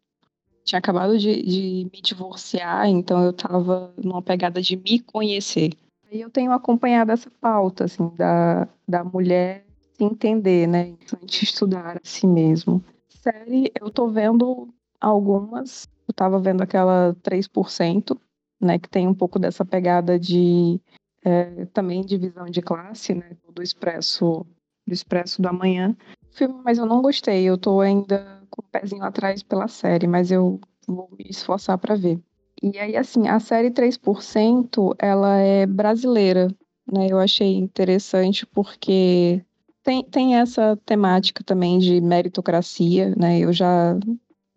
Tinha 0.63 0.79
acabado 0.79 1.19
de, 1.19 1.43
de 1.43 1.91
me 1.91 2.03
divorciar, 2.03 2.87
então 2.87 3.23
eu 3.23 3.31
estava 3.31 3.95
numa 3.97 4.21
pegada 4.21 4.61
de 4.61 4.77
me 4.77 5.01
conhecer. 5.01 5.73
E 6.13 6.21
eu 6.21 6.29
tenho 6.29 6.53
acompanhado 6.53 7.13
essa 7.13 7.31
pauta, 7.41 7.85
assim, 7.85 8.11
da, 8.15 8.69
da 8.87 9.03
mulher 9.03 9.65
se 9.95 10.05
entender, 10.05 10.67
né? 10.67 10.93
Estudar 11.27 11.97
a 11.97 12.01
si 12.03 12.27
mesmo. 12.27 12.85
Série, 13.09 13.73
eu 13.81 13.91
tô 13.91 14.09
vendo 14.09 14.69
algumas 15.01 15.89
eu 16.07 16.13
estava 16.13 16.39
vendo 16.39 16.63
aquela 16.63 17.15
3%, 17.23 18.19
né, 18.61 18.79
que 18.79 18.89
tem 18.89 19.07
um 19.07 19.15
pouco 19.15 19.39
dessa 19.39 19.65
pegada 19.65 20.19
de 20.19 20.81
é, 21.25 21.67
também 21.67 22.03
divisão 22.03 22.47
de 22.47 22.63
classe, 22.63 23.15
né, 23.15 23.37
do 23.53 23.63
expresso 23.63 24.47
do 24.87 24.95
expresso 24.95 25.43
da 25.43 25.53
manhã. 25.53 25.97
Filme, 26.31 26.61
mas 26.65 26.79
eu 26.79 26.87
não 26.87 27.03
gostei. 27.03 27.45
Eu 27.45 27.57
estou 27.57 27.81
ainda 27.81 28.41
com 28.49 28.63
o 28.63 28.65
pezinho 28.65 29.03
atrás 29.03 29.43
pela 29.43 29.67
série, 29.67 30.07
mas 30.07 30.31
eu 30.31 30.61
vou 30.87 31.09
me 31.19 31.27
esforçar 31.29 31.77
para 31.77 31.97
ver. 31.97 32.21
E 32.63 32.79
aí, 32.79 32.97
assim, 32.97 33.29
a 33.29 33.41
série 33.41 33.71
3%, 33.71 34.95
ela 34.99 35.37
é 35.39 35.67
brasileira, 35.67 36.49
né? 36.91 37.09
Eu 37.11 37.19
achei 37.19 37.55
interessante 37.57 38.47
porque 38.47 39.45
tem, 39.83 40.05
tem 40.05 40.37
essa 40.37 40.77
temática 40.87 41.45
também 41.45 41.79
de 41.79 42.01
meritocracia, 42.01 43.15
né? 43.17 43.39
Eu 43.41 43.53
já 43.53 43.99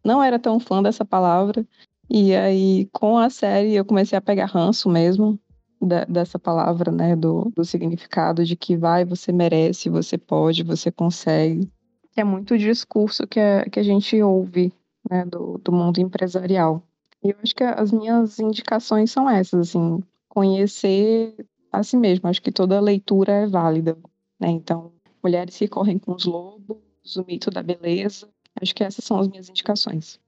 não 0.10 0.24
era 0.24 0.39
tão 0.39 0.60
fã 0.60 0.82
dessa 0.82 1.06
palavra. 1.06 1.63
E 2.10 2.36
aí, 2.36 2.89
com 2.91 3.19
a 3.19 3.30
série, 3.30 3.76
eu 3.76 3.86
comecei 3.86 4.17
a 4.17 4.22
pegar 4.22 4.48
ranço 4.48 4.89
mesmo 4.89 5.39
da, 5.80 6.04
dessa 6.06 6.39
palavra, 6.39 6.91
né? 6.91 7.15
Do, 7.15 7.52
do 7.56 7.63
significado 7.63 8.43
de 8.43 8.56
que 8.56 8.76
vai, 8.76 9.06
você 9.06 9.32
merece, 9.32 9.88
você 9.88 10.17
pode, 10.17 10.63
você 10.63 10.91
consegue. 10.91 11.72
É 12.15 12.24
muito 12.24 12.58
discurso 12.58 13.28
que 13.28 13.39
a, 13.39 13.65
que 13.69 13.80
a 13.80 13.84
gente 13.84 14.19
ouve 14.22 14.74
né, 15.10 15.24
do, 15.26 15.60
do 15.63 15.72
mundo 15.72 16.00
empresarial. 16.00 16.82
E 17.24 17.30
eu 17.30 17.36
acho 17.43 17.54
que 17.54 17.63
as 17.63 17.91
minhas 17.91 18.39
indicações 18.39 19.12
são 19.12 19.30
essas, 19.30 19.69
assim, 19.69 20.04
conhecer 20.28 21.36
a 21.72 21.84
si 21.84 21.95
mesmo. 21.95 22.28
Acho 22.28 22.41
que 22.41 22.52
toda 22.52 22.80
leitura 22.80 23.32
é 23.32 23.48
válida, 23.48 23.95
né? 24.39 24.50
Então, 24.50 24.91
mulheres 25.24 25.56
que 25.56 25.67
correm 25.67 26.00
com 26.00 26.15
os 26.15 26.26
lobos, 26.26 27.15
o 27.15 27.26
mito 27.28 27.52
da 27.52 27.62
beleza, 27.62 28.28
Acho 28.62 28.76
que 28.76 28.84
essas 28.84 29.06
são 29.06 29.19
as 29.19 29.28
minhas 29.28 29.50
indicações. 29.50 30.19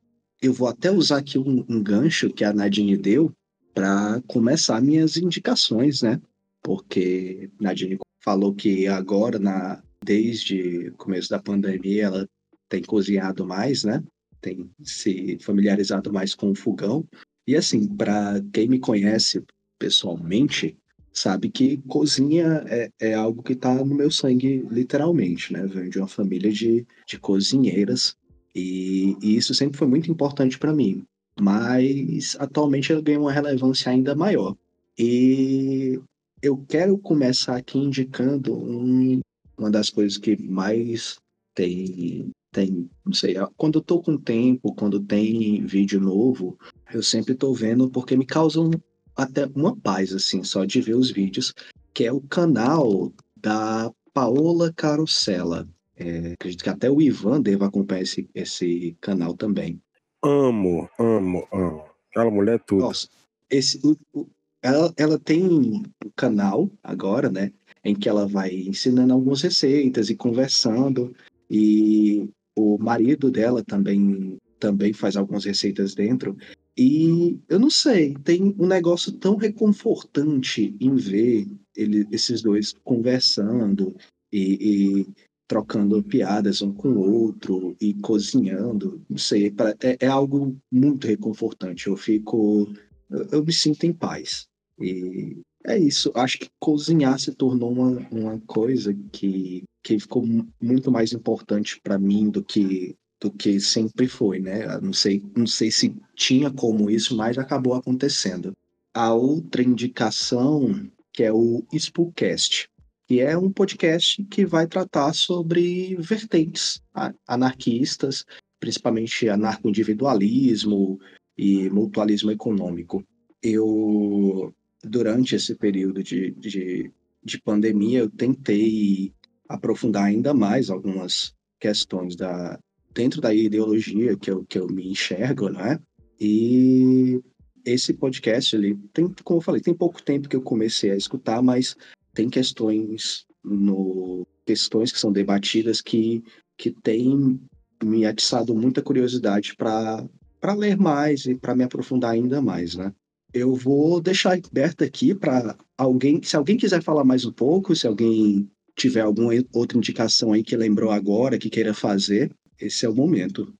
Eu 0.41 0.53
vou 0.53 0.67
até 0.67 0.91
usar 0.91 1.17
aqui 1.17 1.37
um, 1.37 1.65
um 1.69 1.83
gancho 1.83 2.29
que 2.31 2.43
a 2.43 2.53
Nadine 2.53 2.97
deu 2.97 3.31
para 3.73 4.21
começar 4.27 4.81
minhas 4.81 5.17
indicações, 5.17 6.01
né? 6.01 6.19
Porque 6.63 7.49
Nadine 7.59 7.97
falou 8.23 8.53
que 8.53 8.87
agora, 8.87 9.37
na, 9.39 9.81
desde 10.03 10.89
o 10.89 10.93
começo 10.93 11.29
da 11.29 11.39
pandemia, 11.39 12.05
ela 12.05 12.27
tem 12.67 12.81
cozinhado 12.81 13.45
mais, 13.45 13.83
né? 13.83 14.03
Tem 14.39 14.69
se 14.83 15.37
familiarizado 15.39 16.11
mais 16.11 16.33
com 16.33 16.51
o 16.51 16.55
fogão. 16.55 17.05
E 17.47 17.55
assim, 17.55 17.87
para 17.87 18.41
quem 18.53 18.67
me 18.67 18.79
conhece 18.79 19.43
pessoalmente, 19.77 20.77
sabe 21.13 21.49
que 21.49 21.77
cozinha 21.87 22.63
é, 22.67 22.89
é 22.99 23.13
algo 23.13 23.43
que 23.43 23.53
está 23.53 23.75
no 23.75 23.93
meu 23.93 24.09
sangue, 24.09 24.65
literalmente, 24.69 25.53
né? 25.53 25.65
Venho 25.67 25.89
de 25.89 25.99
uma 25.99 26.07
família 26.07 26.51
de, 26.51 26.85
de 27.07 27.19
cozinheiras 27.19 28.15
e, 28.55 29.15
e 29.21 29.35
isso 29.37 29.53
sempre 29.53 29.77
foi 29.77 29.87
muito 29.87 30.11
importante 30.11 30.57
para 30.57 30.73
mim. 30.73 31.03
Mas 31.39 32.35
atualmente 32.39 32.91
ela 32.91 33.01
ganha 33.01 33.19
uma 33.19 33.31
relevância 33.31 33.91
ainda 33.91 34.15
maior. 34.15 34.55
E 34.97 35.99
eu 36.41 36.57
quero 36.67 36.97
começar 36.97 37.55
aqui 37.55 37.77
indicando 37.77 38.53
um, 38.53 39.21
uma 39.57 39.71
das 39.71 39.89
coisas 39.89 40.17
que 40.17 40.35
mais 40.41 41.17
tem 41.55 42.31
tem, 42.51 42.89
não 43.05 43.13
sei, 43.13 43.35
quando 43.55 43.79
eu 43.79 43.81
tô 43.81 44.01
com 44.01 44.17
tempo, 44.17 44.75
quando 44.75 44.99
tem 44.99 45.65
vídeo 45.65 46.01
novo, 46.01 46.59
eu 46.93 47.01
sempre 47.01 47.33
tô 47.33 47.53
vendo 47.53 47.89
porque 47.89 48.17
me 48.17 48.25
causam 48.25 48.69
até 49.15 49.45
uma 49.55 49.75
paz, 49.75 50.13
assim, 50.13 50.43
só 50.43 50.65
de 50.65 50.81
ver 50.81 50.95
os 50.95 51.09
vídeos, 51.11 51.53
que 51.93 52.03
é 52.03 52.11
o 52.11 52.21
canal 52.21 53.11
da 53.37 53.91
Paola 54.13 54.71
Carosella. 54.73 55.67
É, 56.01 56.33
acredito 56.33 56.63
que 56.63 56.69
até 56.69 56.89
o 56.89 57.01
Ivan 57.01 57.41
deva 57.41 57.67
acompanhar 57.67 58.01
esse, 58.01 58.29
esse 58.33 58.97
canal 58.99 59.35
também. 59.35 59.81
Amo, 60.23 60.89
amo, 60.99 61.47
amo. 61.51 61.85
Aquela 62.09 62.31
mulher 62.31 62.55
é 62.55 62.59
tudo. 62.59 62.81
Nossa, 62.81 63.07
esse, 63.49 63.79
o, 63.85 63.95
o, 64.13 64.27
ela, 64.61 64.93
ela 64.97 65.19
tem 65.19 65.43
um 65.43 65.83
canal 66.15 66.69
agora, 66.83 67.29
né? 67.29 67.51
Em 67.83 67.95
que 67.95 68.09
ela 68.09 68.27
vai 68.27 68.53
ensinando 68.53 69.13
algumas 69.13 69.41
receitas 69.41 70.09
e 70.09 70.15
conversando. 70.15 71.15
E 71.49 72.29
o 72.55 72.77
marido 72.77 73.31
dela 73.31 73.63
também 73.63 74.37
também 74.59 74.93
faz 74.93 75.17
algumas 75.17 75.43
receitas 75.43 75.95
dentro. 75.95 76.37
E 76.77 77.37
eu 77.49 77.59
não 77.59 77.69
sei, 77.69 78.13
tem 78.23 78.55
um 78.57 78.67
negócio 78.67 79.11
tão 79.11 79.35
reconfortante 79.35 80.75
em 80.79 80.95
ver 80.95 81.47
ele, 81.75 82.07
esses 82.11 82.41
dois 82.41 82.73
conversando 82.83 83.93
e, 84.31 84.57
e, 84.61 85.07
trocando 85.51 86.01
piadas 86.01 86.61
um 86.61 86.71
com 86.71 86.87
o 86.87 87.23
outro 87.23 87.75
e 87.81 87.93
cozinhando. 87.95 89.01
Não 89.09 89.17
sei, 89.17 89.53
é, 89.81 89.97
é 89.99 90.07
algo 90.07 90.55
muito 90.71 91.05
reconfortante. 91.05 91.87
Eu 91.87 91.97
fico. 91.97 92.73
Eu, 93.09 93.27
eu 93.33 93.45
me 93.45 93.51
sinto 93.51 93.83
em 93.83 93.91
paz. 93.91 94.47
E 94.79 95.41
é 95.65 95.77
isso. 95.77 96.09
Acho 96.15 96.39
que 96.39 96.49
cozinhar 96.57 97.19
se 97.19 97.33
tornou 97.33 97.69
uma, 97.69 98.07
uma 98.09 98.39
coisa 98.47 98.97
que, 99.11 99.65
que 99.83 99.99
ficou 99.99 100.25
muito 100.61 100.89
mais 100.89 101.11
importante 101.11 101.81
para 101.83 101.99
mim 101.99 102.29
do 102.29 102.41
que 102.41 102.95
do 103.19 103.29
que 103.29 103.59
sempre 103.59 104.07
foi, 104.07 104.39
né? 104.39 104.79
Não 104.79 104.93
sei, 104.93 105.21
não 105.37 105.45
sei 105.45 105.69
se 105.69 105.95
tinha 106.15 106.49
como 106.49 106.89
isso, 106.89 107.15
mas 107.15 107.37
acabou 107.37 107.75
acontecendo. 107.75 108.53
A 108.93 109.13
outra 109.13 109.61
indicação 109.61 110.89
que 111.13 111.23
é 111.23 111.31
o 111.31 111.63
Spookcast, 111.73 112.69
que 113.11 113.19
é 113.19 113.37
um 113.37 113.51
podcast 113.51 114.23
que 114.23 114.45
vai 114.45 114.65
tratar 114.65 115.11
sobre 115.11 115.97
vertentes 115.99 116.81
anarquistas, 117.27 118.23
principalmente 118.57 119.27
anarco-individualismo 119.27 120.97
e 121.37 121.69
mutualismo 121.69 122.31
econômico. 122.31 123.03
Eu 123.43 124.53
durante 124.81 125.35
esse 125.35 125.53
período 125.55 126.01
de, 126.01 126.31
de, 126.31 126.89
de 127.21 127.41
pandemia, 127.41 127.99
eu 127.99 128.09
tentei 128.09 129.13
aprofundar 129.49 130.05
ainda 130.05 130.33
mais 130.33 130.69
algumas 130.69 131.35
questões 131.59 132.15
da, 132.15 132.57
dentro 132.93 133.19
da 133.19 133.33
ideologia 133.33 134.15
que 134.15 134.31
eu, 134.31 134.45
que 134.45 134.57
eu 134.57 134.67
me 134.67 134.87
enxergo, 134.87 135.49
né? 135.49 135.77
E 136.17 137.19
esse 137.65 137.91
podcast, 137.91 138.55
ele 138.55 138.79
tem, 138.93 139.13
como 139.21 139.39
eu 139.39 139.43
falei, 139.43 139.59
tem 139.59 139.73
pouco 139.73 140.01
tempo 140.01 140.29
que 140.29 140.35
eu 140.37 140.41
comecei 140.41 140.91
a 140.91 140.95
escutar, 140.95 141.41
mas 141.41 141.75
tem 142.13 142.29
questões 142.29 143.25
no 143.43 144.27
questões 144.45 144.91
que 144.91 144.99
são 144.99 145.11
debatidas 145.11 145.81
que 145.81 146.23
que 146.57 146.71
tem 146.71 147.39
me 147.83 148.05
atiçado 148.05 148.55
muita 148.55 148.81
curiosidade 148.81 149.55
para 149.55 150.05
para 150.39 150.53
ler 150.53 150.77
mais 150.77 151.25
e 151.25 151.35
para 151.35 151.55
me 151.55 151.63
aprofundar 151.63 152.11
ainda 152.11 152.41
mais, 152.41 152.75
né? 152.75 152.93
eu 153.33 153.55
vou 153.55 154.01
deixar 154.01 154.33
aberto 154.33 154.83
aqui 154.83 155.15
para 155.15 155.57
alguém, 155.77 156.21
se 156.21 156.35
alguém 156.35 156.57
quiser 156.57 156.83
falar 156.83 157.03
mais 157.03 157.25
um 157.25 157.31
pouco, 157.31 157.75
se 157.75 157.87
alguém 157.87 158.49
tiver 158.75 159.01
alguma 159.01 159.31
outra 159.53 159.77
indicação 159.77 160.33
aí 160.33 160.43
que 160.43 160.55
lembrou 160.55 160.91
agora, 160.91 161.37
que 161.37 161.49
queira 161.49 161.73
fazer, 161.73 162.31
esse 162.59 162.85
é 162.85 162.89
o 162.89 162.95
momento. 162.95 163.53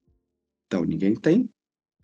Então, 0.68 0.84
ninguém 0.84 1.16
tem? 1.16 1.50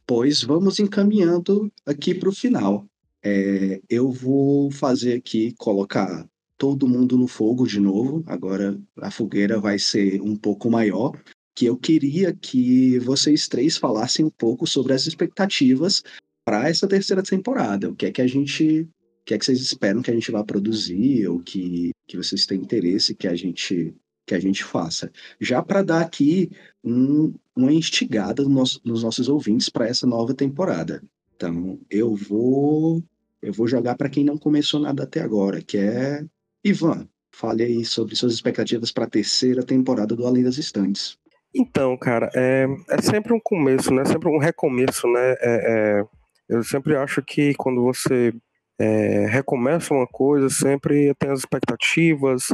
Pois 0.06 0.42
vamos 0.42 0.80
encaminhando 0.80 1.72
aqui 1.86 2.14
para 2.14 2.30
o 2.30 2.36
final. 2.36 2.86
É, 3.24 3.82
eu 3.90 4.12
vou 4.12 4.72
fazer 4.72 5.14
aqui, 5.14 5.54
colocar 5.58 6.26
todo 6.58 6.88
mundo 6.88 7.18
no 7.18 7.28
fogo 7.28 7.68
de 7.68 7.80
novo. 7.80 8.24
Agora 8.26 8.80
a 8.98 9.12
fogueira 9.12 9.60
vai 9.60 9.78
ser 9.78 10.22
um 10.22 10.36
pouco 10.36 10.70
maior. 10.70 11.12
Que 11.56 11.66
eu 11.66 11.78
queria 11.78 12.34
que 12.34 13.00
vocês 13.00 13.48
três 13.48 13.78
falassem 13.78 14.26
um 14.26 14.30
pouco 14.30 14.68
sobre 14.68 14.94
as 14.94 15.08
expectativas 15.08 16.04
para 16.46 16.70
essa 16.70 16.88
terceira 16.88 17.24
temporada. 17.24 17.90
O 17.90 17.96
que 17.96 18.06
é 18.06 18.12
que 18.12 18.22
a 18.22 18.28
gente. 18.28 18.82
O 18.82 19.26
que 19.26 19.34
é 19.34 19.38
que 19.38 19.46
vocês 19.46 19.60
esperam 19.60 20.02
que 20.02 20.12
a 20.12 20.14
gente 20.14 20.32
vá 20.32 20.44
produzir, 20.44 21.28
ou 21.28 21.40
que, 21.40 21.92
que 22.08 22.16
vocês 22.16 22.46
têm 22.46 22.62
interesse 22.62 23.16
que 23.16 23.28
a 23.28 23.36
gente 23.36 23.94
que 24.26 24.36
a 24.36 24.40
gente 24.40 24.62
faça. 24.62 25.10
Já 25.40 25.64
para 25.64 25.82
dar 25.82 26.02
aqui 26.02 26.52
um, 26.84 27.34
uma 27.56 27.72
instigada 27.72 28.44
no 28.44 28.50
nosso, 28.50 28.82
nos 28.84 29.02
nossos 29.02 29.30
ouvintes 29.30 29.70
para 29.70 29.88
essa 29.88 30.06
nova 30.06 30.34
temporada. 30.34 31.02
Então, 31.34 31.80
eu 31.90 32.14
vou 32.14 33.02
eu 33.42 33.54
vou 33.54 33.68
jogar 33.68 33.96
para 33.96 34.10
quem 34.10 34.26
não 34.26 34.38
começou 34.38 34.80
nada 34.80 35.04
até 35.04 35.22
agora, 35.22 35.62
que 35.62 35.78
é 35.78 36.26
Ivan. 36.70 37.08
Fale 37.32 37.64
aí 37.64 37.86
sobre 37.86 38.16
suas 38.16 38.34
expectativas 38.34 38.92
para 38.92 39.06
a 39.06 39.10
terceira 39.10 39.64
temporada 39.64 40.16
do 40.16 40.26
Além 40.26 40.44
das 40.44 40.58
Estantes. 40.58 41.18
Então, 41.54 41.96
cara, 41.98 42.30
é, 42.36 42.68
é 42.90 43.02
sempre 43.02 43.34
um 43.34 43.40
começo, 43.40 43.94
né? 43.94 44.06
Sempre 44.06 44.30
um 44.30 44.38
recomeço, 44.38 45.08
né? 45.08 45.32
É, 45.40 45.40
é, 45.42 46.06
eu 46.50 46.64
sempre 46.64 46.96
acho 46.96 47.22
que 47.22 47.54
quando 47.56 47.84
você 47.84 48.34
é, 48.80 49.26
recomeça 49.28 49.94
uma 49.94 50.08
coisa, 50.08 50.50
sempre 50.50 51.14
tem 51.16 51.32
as 51.32 51.40
expectativas, 51.40 52.54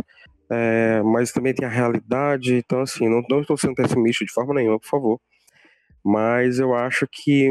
é, 0.49 1.01
mas 1.03 1.31
também 1.31 1.53
tem 1.53 1.67
a 1.67 1.71
realidade. 1.71 2.55
Então, 2.55 2.81
assim, 2.81 3.09
não, 3.09 3.23
não 3.29 3.41
estou 3.41 3.57
sendo 3.57 3.75
pessimista 3.75 4.25
de 4.25 4.31
forma 4.31 4.53
nenhuma, 4.53 4.79
por 4.79 4.87
favor. 4.87 5.21
Mas 6.03 6.59
eu 6.59 6.73
acho 6.73 7.07
que, 7.09 7.49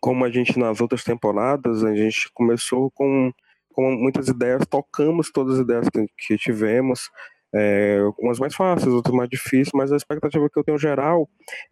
como 0.00 0.24
a 0.24 0.30
gente 0.30 0.58
nas 0.58 0.80
outras 0.80 1.04
temporadas, 1.04 1.84
a 1.84 1.94
gente 1.94 2.30
começou 2.34 2.90
com, 2.90 3.32
com 3.74 3.90
muitas 3.92 4.28
ideias, 4.28 4.66
tocamos 4.66 5.30
todas 5.30 5.54
as 5.54 5.60
ideias 5.60 5.88
que, 5.88 6.06
que 6.16 6.36
tivemos, 6.38 7.10
é, 7.54 7.98
umas 8.18 8.38
mais 8.38 8.54
fáceis, 8.54 8.92
outras 8.92 9.14
mais 9.14 9.28
difíceis, 9.28 9.70
mas 9.74 9.92
a 9.92 9.96
expectativa 9.96 10.48
que 10.48 10.58
eu 10.58 10.64
tenho 10.64 10.78
geral, 10.78 11.28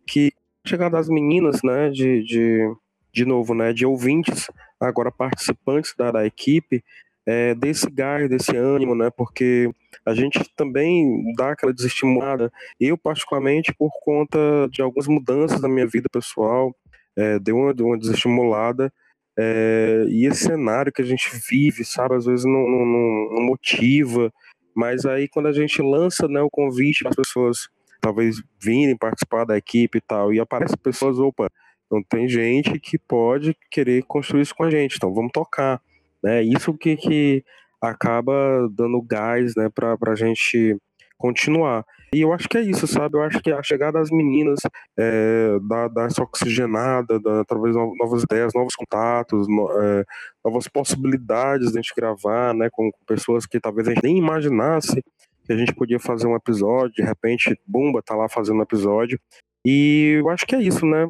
que 0.06 0.32
chegada 0.66 0.96
das 0.96 1.08
meninas, 1.08 1.60
né, 1.62 1.90
de, 1.90 2.22
de 2.24 2.68
de 3.12 3.26
novo, 3.26 3.54
né, 3.54 3.72
de 3.72 3.84
ouvintes, 3.84 4.50
agora 4.80 5.12
participantes 5.12 5.94
da, 5.96 6.10
da 6.10 6.26
equipe, 6.26 6.82
é, 7.26 7.54
desse 7.54 7.88
gás, 7.88 8.28
desse 8.28 8.56
ânimo, 8.56 8.94
né, 8.94 9.10
porque 9.10 9.70
a 10.04 10.14
gente 10.14 10.40
também 10.56 11.32
dá 11.36 11.52
aquela 11.52 11.72
desestimulada. 11.72 12.50
Eu, 12.80 12.96
particularmente, 12.96 13.72
por 13.74 13.92
conta 14.02 14.38
de 14.70 14.80
algumas 14.80 15.06
mudanças 15.06 15.60
na 15.60 15.68
minha 15.68 15.86
vida 15.86 16.08
pessoal, 16.10 16.74
é, 17.14 17.38
deu, 17.38 17.56
uma, 17.56 17.74
uma 17.80 17.98
desestimulada. 17.98 18.92
É, 19.38 20.04
e 20.08 20.26
esse 20.26 20.44
cenário 20.44 20.92
que 20.92 21.02
a 21.02 21.04
gente 21.04 21.30
vive, 21.48 21.84
sabe, 21.84 22.14
às 22.14 22.26
vezes 22.26 22.44
não, 22.44 22.68
não, 22.68 22.86
não 23.32 23.42
motiva, 23.42 24.32
mas 24.74 25.06
aí 25.06 25.28
quando 25.28 25.46
a 25.46 25.52
gente 25.52 25.80
lança 25.80 26.28
né, 26.28 26.40
o 26.40 26.50
convite 26.50 27.00
para 27.00 27.10
as 27.10 27.16
pessoas 27.16 27.68
talvez 28.00 28.42
virem 28.60 28.96
participar 28.96 29.44
da 29.44 29.56
equipe 29.56 29.98
e 29.98 30.00
tal, 30.00 30.32
e 30.32 30.40
aparecem 30.40 30.76
pessoas, 30.76 31.18
opa, 31.18 31.48
então 31.86 32.02
tem 32.08 32.28
gente 32.28 32.78
que 32.80 32.98
pode 32.98 33.56
querer 33.70 34.02
construir 34.04 34.42
isso 34.42 34.54
com 34.54 34.64
a 34.64 34.70
gente, 34.70 34.96
então 34.96 35.14
vamos 35.14 35.30
tocar. 35.32 35.80
Né? 36.22 36.42
Isso 36.42 36.72
que, 36.74 36.96
que 36.96 37.44
acaba 37.80 38.68
dando 38.72 39.00
gás 39.02 39.54
né, 39.56 39.68
para 39.68 39.96
a 40.08 40.14
gente 40.14 40.76
continuar. 41.18 41.84
E 42.14 42.20
eu 42.20 42.32
acho 42.32 42.48
que 42.48 42.58
é 42.58 42.60
isso, 42.60 42.86
sabe? 42.86 43.16
Eu 43.16 43.22
acho 43.22 43.40
que 43.40 43.50
a 43.50 43.62
chegada 43.62 43.98
das 43.98 44.10
meninas 44.10 44.60
é, 44.98 45.58
dá, 45.66 45.88
dá 45.88 46.04
essa 46.04 46.22
oxigenada, 46.22 47.18
dá 47.18 47.44
talvez 47.44 47.74
novas 47.74 48.22
ideias, 48.22 48.52
novos 48.54 48.74
contatos, 48.74 49.48
no, 49.48 49.70
é, 49.80 50.04
novas 50.44 50.68
possibilidades 50.68 51.72
de 51.72 51.78
a 51.78 51.80
gente 51.80 51.94
gravar, 51.96 52.52
né? 52.54 52.68
Com, 52.70 52.90
pessoas 53.06 53.46
que 53.46 53.58
talvez 53.58 53.88
a 53.88 53.94
gente 53.94 54.04
nem 54.04 54.18
imaginasse 54.18 55.02
que 55.44 55.52
a 55.52 55.56
gente 55.56 55.74
podia 55.74 55.98
fazer 55.98 56.26
um 56.26 56.36
episódio, 56.36 56.94
de 56.94 57.02
repente, 57.02 57.58
Bumba 57.66 58.00
tá 58.02 58.14
lá 58.14 58.28
fazendo 58.28 58.58
um 58.58 58.62
episódio. 58.62 59.18
E 59.66 60.18
eu 60.20 60.28
acho 60.28 60.46
que 60.46 60.54
é 60.54 60.62
isso, 60.62 60.86
né? 60.86 61.08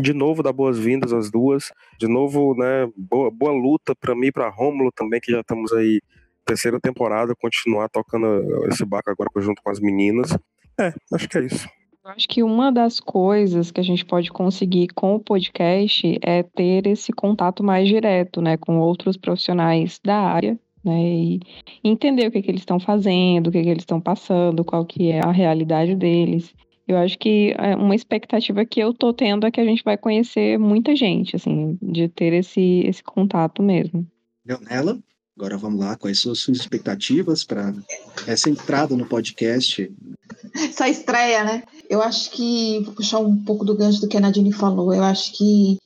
de 0.00 0.14
novo 0.14 0.42
dar 0.42 0.52
boas-vindas 0.52 1.12
às 1.12 1.30
duas, 1.30 1.70
de 1.98 2.08
novo, 2.08 2.54
né, 2.54 2.90
boa, 2.96 3.30
boa 3.30 3.52
luta 3.52 3.94
para 3.94 4.14
mim 4.14 4.32
para 4.32 4.48
Rômulo 4.48 4.90
também, 4.90 5.20
que 5.20 5.30
já 5.30 5.40
estamos 5.40 5.72
aí 5.72 6.00
terceira 6.44 6.80
temporada, 6.80 7.34
continuar 7.38 7.88
tocando 7.88 8.66
esse 8.68 8.84
barco 8.84 9.10
agora 9.10 9.30
junto 9.38 9.62
com 9.62 9.70
as 9.70 9.80
meninas. 9.80 10.36
É, 10.78 10.92
acho 11.12 11.28
que 11.28 11.38
é 11.38 11.44
isso. 11.44 11.68
Eu 12.04 12.10
acho 12.10 12.28
que 12.28 12.42
uma 12.42 12.72
das 12.72 12.98
coisas 12.98 13.70
que 13.70 13.80
a 13.80 13.84
gente 13.84 14.04
pode 14.04 14.30
conseguir 14.32 14.88
com 14.88 15.14
o 15.14 15.20
podcast 15.20 16.18
é 16.20 16.42
ter 16.42 16.84
esse 16.88 17.12
contato 17.12 17.62
mais 17.62 17.86
direto, 17.86 18.42
né, 18.42 18.56
com 18.56 18.80
outros 18.80 19.16
profissionais 19.16 20.00
da 20.04 20.16
área, 20.16 20.58
né, 20.84 21.00
e 21.00 21.40
entender 21.84 22.26
o 22.26 22.32
que, 22.32 22.42
que 22.42 22.50
eles 22.50 22.62
estão 22.62 22.80
fazendo, 22.80 23.46
o 23.46 23.52
que, 23.52 23.62
que 23.62 23.68
eles 23.68 23.82
estão 23.82 24.00
passando, 24.00 24.64
qual 24.64 24.84
que 24.84 25.12
é 25.12 25.20
a 25.24 25.30
realidade 25.30 25.94
deles. 25.94 26.52
Eu 26.88 26.96
acho 26.96 27.16
que 27.18 27.54
é, 27.56 27.76
uma 27.76 27.94
expectativa 27.94 28.64
que 28.64 28.80
eu 28.80 28.92
tô 28.92 29.12
tendo 29.12 29.46
é 29.46 29.52
que 29.52 29.60
a 29.60 29.64
gente 29.64 29.84
vai 29.84 29.96
conhecer 29.96 30.58
muita 30.58 30.96
gente, 30.96 31.36
assim, 31.36 31.78
de 31.80 32.08
ter 32.08 32.32
esse, 32.32 32.82
esse 32.84 33.02
contato 33.04 33.62
mesmo. 33.62 34.04
Leonela? 34.44 34.98
Agora 35.36 35.56
vamos 35.56 35.80
lá, 35.80 35.96
quais 35.96 36.20
são 36.20 36.32
as 36.32 36.38
suas 36.40 36.58
expectativas 36.58 37.42
para 37.42 37.74
essa 38.26 38.50
entrada 38.50 38.94
no 38.96 39.06
podcast? 39.06 39.90
Essa 40.54 40.88
estreia, 40.88 41.44
né? 41.44 41.62
Eu 41.88 42.02
acho 42.02 42.30
que, 42.30 42.80
vou 42.84 42.94
puxar 42.94 43.18
um 43.18 43.42
pouco 43.42 43.64
do 43.64 43.74
gancho 43.74 44.00
do 44.00 44.08
que 44.08 44.16
a 44.16 44.20
Nadine 44.20 44.52
falou, 44.52 44.92
eu 44.92 45.02
acho 45.02 45.32
que 45.32 45.78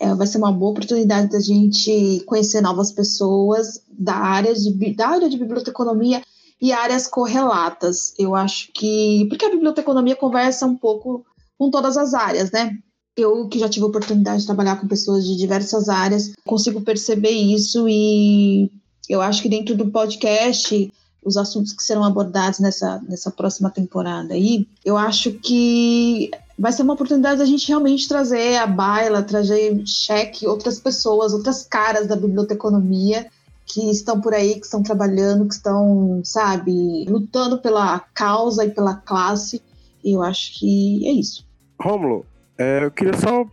é, 0.00 0.14
vai 0.14 0.26
ser 0.26 0.38
uma 0.38 0.50
boa 0.50 0.72
oportunidade 0.72 1.30
da 1.30 1.40
gente 1.40 2.22
conhecer 2.26 2.60
novas 2.62 2.90
pessoas 2.90 3.82
da 3.90 4.14
área 4.14 4.54
de, 4.54 4.94
da 4.94 5.08
área 5.08 5.28
de 5.28 5.36
biblioteconomia 5.36 6.22
e 6.60 6.72
áreas 6.72 7.06
correlatas. 7.06 8.14
Eu 8.18 8.34
acho 8.34 8.70
que. 8.72 9.26
Porque 9.28 9.44
a 9.44 9.50
biblioteconomia 9.50 10.16
conversa 10.16 10.66
um 10.66 10.76
pouco 10.76 11.24
com 11.58 11.70
todas 11.70 11.98
as 11.98 12.14
áreas, 12.14 12.50
né? 12.50 12.78
Eu 13.16 13.46
que 13.48 13.58
já 13.58 13.68
tive 13.68 13.84
a 13.84 13.88
oportunidade 13.88 14.40
de 14.40 14.46
trabalhar 14.46 14.80
com 14.80 14.88
pessoas 14.88 15.26
de 15.26 15.36
diversas 15.36 15.90
áreas, 15.90 16.32
consigo 16.46 16.80
perceber 16.80 17.30
isso 17.30 17.86
e 17.86 18.70
eu 19.10 19.20
acho 19.20 19.42
que 19.42 19.48
dentro 19.48 19.74
do 19.74 19.90
podcast, 19.90 20.92
os 21.24 21.36
assuntos 21.36 21.72
que 21.72 21.82
serão 21.82 22.04
abordados 22.04 22.60
nessa, 22.60 23.02
nessa 23.08 23.28
próxima 23.28 23.68
temporada 23.68 24.34
aí, 24.34 24.68
eu 24.84 24.96
acho 24.96 25.32
que 25.32 26.30
vai 26.56 26.70
ser 26.70 26.82
uma 26.82 26.94
oportunidade 26.94 27.40
da 27.40 27.44
gente 27.44 27.66
realmente 27.66 28.06
trazer 28.06 28.56
a 28.58 28.68
baila, 28.68 29.20
trazer 29.24 29.82
cheque 29.84 30.46
outras 30.46 30.78
pessoas, 30.78 31.32
outras 31.32 31.64
caras 31.64 32.06
da 32.06 32.14
biblioteconomia 32.14 33.26
que 33.66 33.90
estão 33.90 34.20
por 34.20 34.32
aí, 34.32 34.54
que 34.54 34.66
estão 34.66 34.80
trabalhando, 34.80 35.48
que 35.48 35.54
estão, 35.54 36.20
sabe, 36.24 37.04
lutando 37.08 37.58
pela 37.58 37.98
causa 38.14 38.64
e 38.64 38.70
pela 38.70 38.94
classe. 38.94 39.60
E 40.04 40.12
eu 40.12 40.22
acho 40.22 40.56
que 40.58 41.06
é 41.08 41.10
isso. 41.10 41.44
Rômulo, 41.80 42.24
é, 42.56 42.84
eu 42.84 42.90
queria 42.92 43.16
só, 43.16 43.44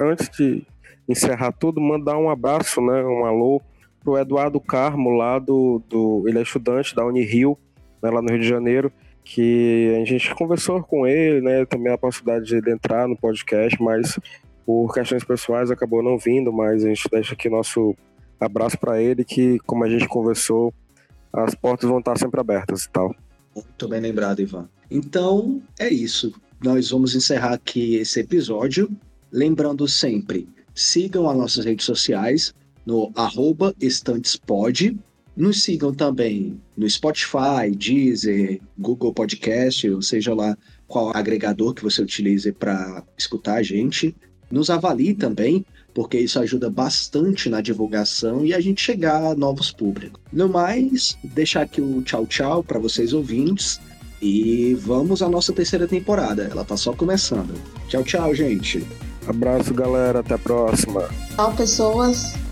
antes 0.00 0.28
de 0.36 0.66
encerrar 1.08 1.52
tudo, 1.52 1.80
mandar 1.80 2.18
um 2.18 2.28
abraço, 2.28 2.80
né, 2.80 3.04
um 3.04 3.24
alô 3.24 3.62
pro 4.06 4.16
Eduardo 4.16 4.60
Carmo, 4.60 5.10
lá 5.10 5.40
do, 5.40 5.82
do 5.88 6.22
ele 6.28 6.38
é 6.38 6.42
estudante 6.42 6.94
da 6.94 7.04
Unirio, 7.04 7.58
né, 8.00 8.08
lá 8.08 8.22
no 8.22 8.30
Rio 8.30 8.40
de 8.40 8.48
Janeiro, 8.48 8.92
que 9.24 9.98
a 10.00 10.04
gente 10.04 10.32
conversou 10.36 10.80
com 10.80 11.04
ele, 11.04 11.40
né, 11.40 11.66
também 11.66 11.92
a 11.92 11.98
possibilidade 11.98 12.60
de 12.60 12.70
entrar 12.70 13.08
no 13.08 13.16
podcast, 13.16 13.76
mas 13.82 14.16
por 14.64 14.94
questões 14.94 15.24
pessoais 15.24 15.72
acabou 15.72 16.04
não 16.04 16.16
vindo, 16.16 16.52
mas 16.52 16.84
a 16.84 16.88
gente 16.88 17.08
deixa 17.10 17.34
aqui 17.34 17.48
nosso 17.48 17.96
abraço 18.38 18.78
para 18.78 19.02
ele, 19.02 19.24
que 19.24 19.58
como 19.66 19.82
a 19.82 19.88
gente 19.88 20.06
conversou, 20.06 20.72
as 21.32 21.56
portas 21.56 21.90
vão 21.90 21.98
estar 21.98 22.16
sempre 22.16 22.40
abertas 22.40 22.84
e 22.84 22.90
tal. 22.90 23.12
Muito 23.56 23.88
bem 23.88 24.00
lembrado, 24.00 24.40
Ivan. 24.40 24.68
Então, 24.88 25.60
é 25.80 25.88
isso. 25.88 26.32
Nós 26.62 26.90
vamos 26.90 27.16
encerrar 27.16 27.54
aqui 27.54 27.96
esse 27.96 28.20
episódio. 28.20 28.88
Lembrando 29.32 29.88
sempre, 29.88 30.48
sigam 30.72 31.28
as 31.28 31.36
nossas 31.36 31.64
redes 31.64 31.84
sociais 31.84 32.54
no 32.86 33.10
arroba 33.16 33.74
estantespod. 33.80 34.96
Nos 35.36 35.62
sigam 35.62 35.92
também 35.92 36.58
no 36.74 36.88
Spotify, 36.88 37.70
Deezer, 37.76 38.60
Google 38.78 39.12
Podcast, 39.12 39.90
ou 39.90 40.00
seja 40.00 40.32
lá 40.32 40.56
qual 40.86 41.14
agregador 41.14 41.74
que 41.74 41.82
você 41.82 42.00
utilize 42.00 42.50
para 42.52 43.02
escutar 43.18 43.56
a 43.56 43.62
gente. 43.62 44.16
Nos 44.50 44.70
avalie 44.70 45.12
também, 45.12 45.66
porque 45.92 46.18
isso 46.18 46.38
ajuda 46.38 46.70
bastante 46.70 47.50
na 47.50 47.60
divulgação 47.60 48.46
e 48.46 48.54
a 48.54 48.60
gente 48.60 48.80
chegar 48.80 49.22
a 49.22 49.34
novos 49.34 49.70
públicos. 49.70 50.22
No 50.32 50.48
mais, 50.48 51.18
deixar 51.22 51.62
aqui 51.62 51.82
o 51.82 52.00
tchau 52.02 52.26
tchau 52.26 52.62
para 52.62 52.78
vocês 52.78 53.12
ouvintes 53.12 53.80
e 54.22 54.74
vamos 54.80 55.20
à 55.20 55.28
nossa 55.28 55.52
terceira 55.52 55.86
temporada. 55.86 56.48
Ela 56.50 56.64
tá 56.64 56.76
só 56.76 56.92
começando. 56.92 57.54
Tchau, 57.88 58.04
tchau, 58.04 58.34
gente. 58.34 58.86
Abraço, 59.26 59.74
galera. 59.74 60.20
Até 60.20 60.34
a 60.34 60.38
próxima. 60.38 61.08
Tchau, 61.34 61.54
pessoas. 61.54 62.45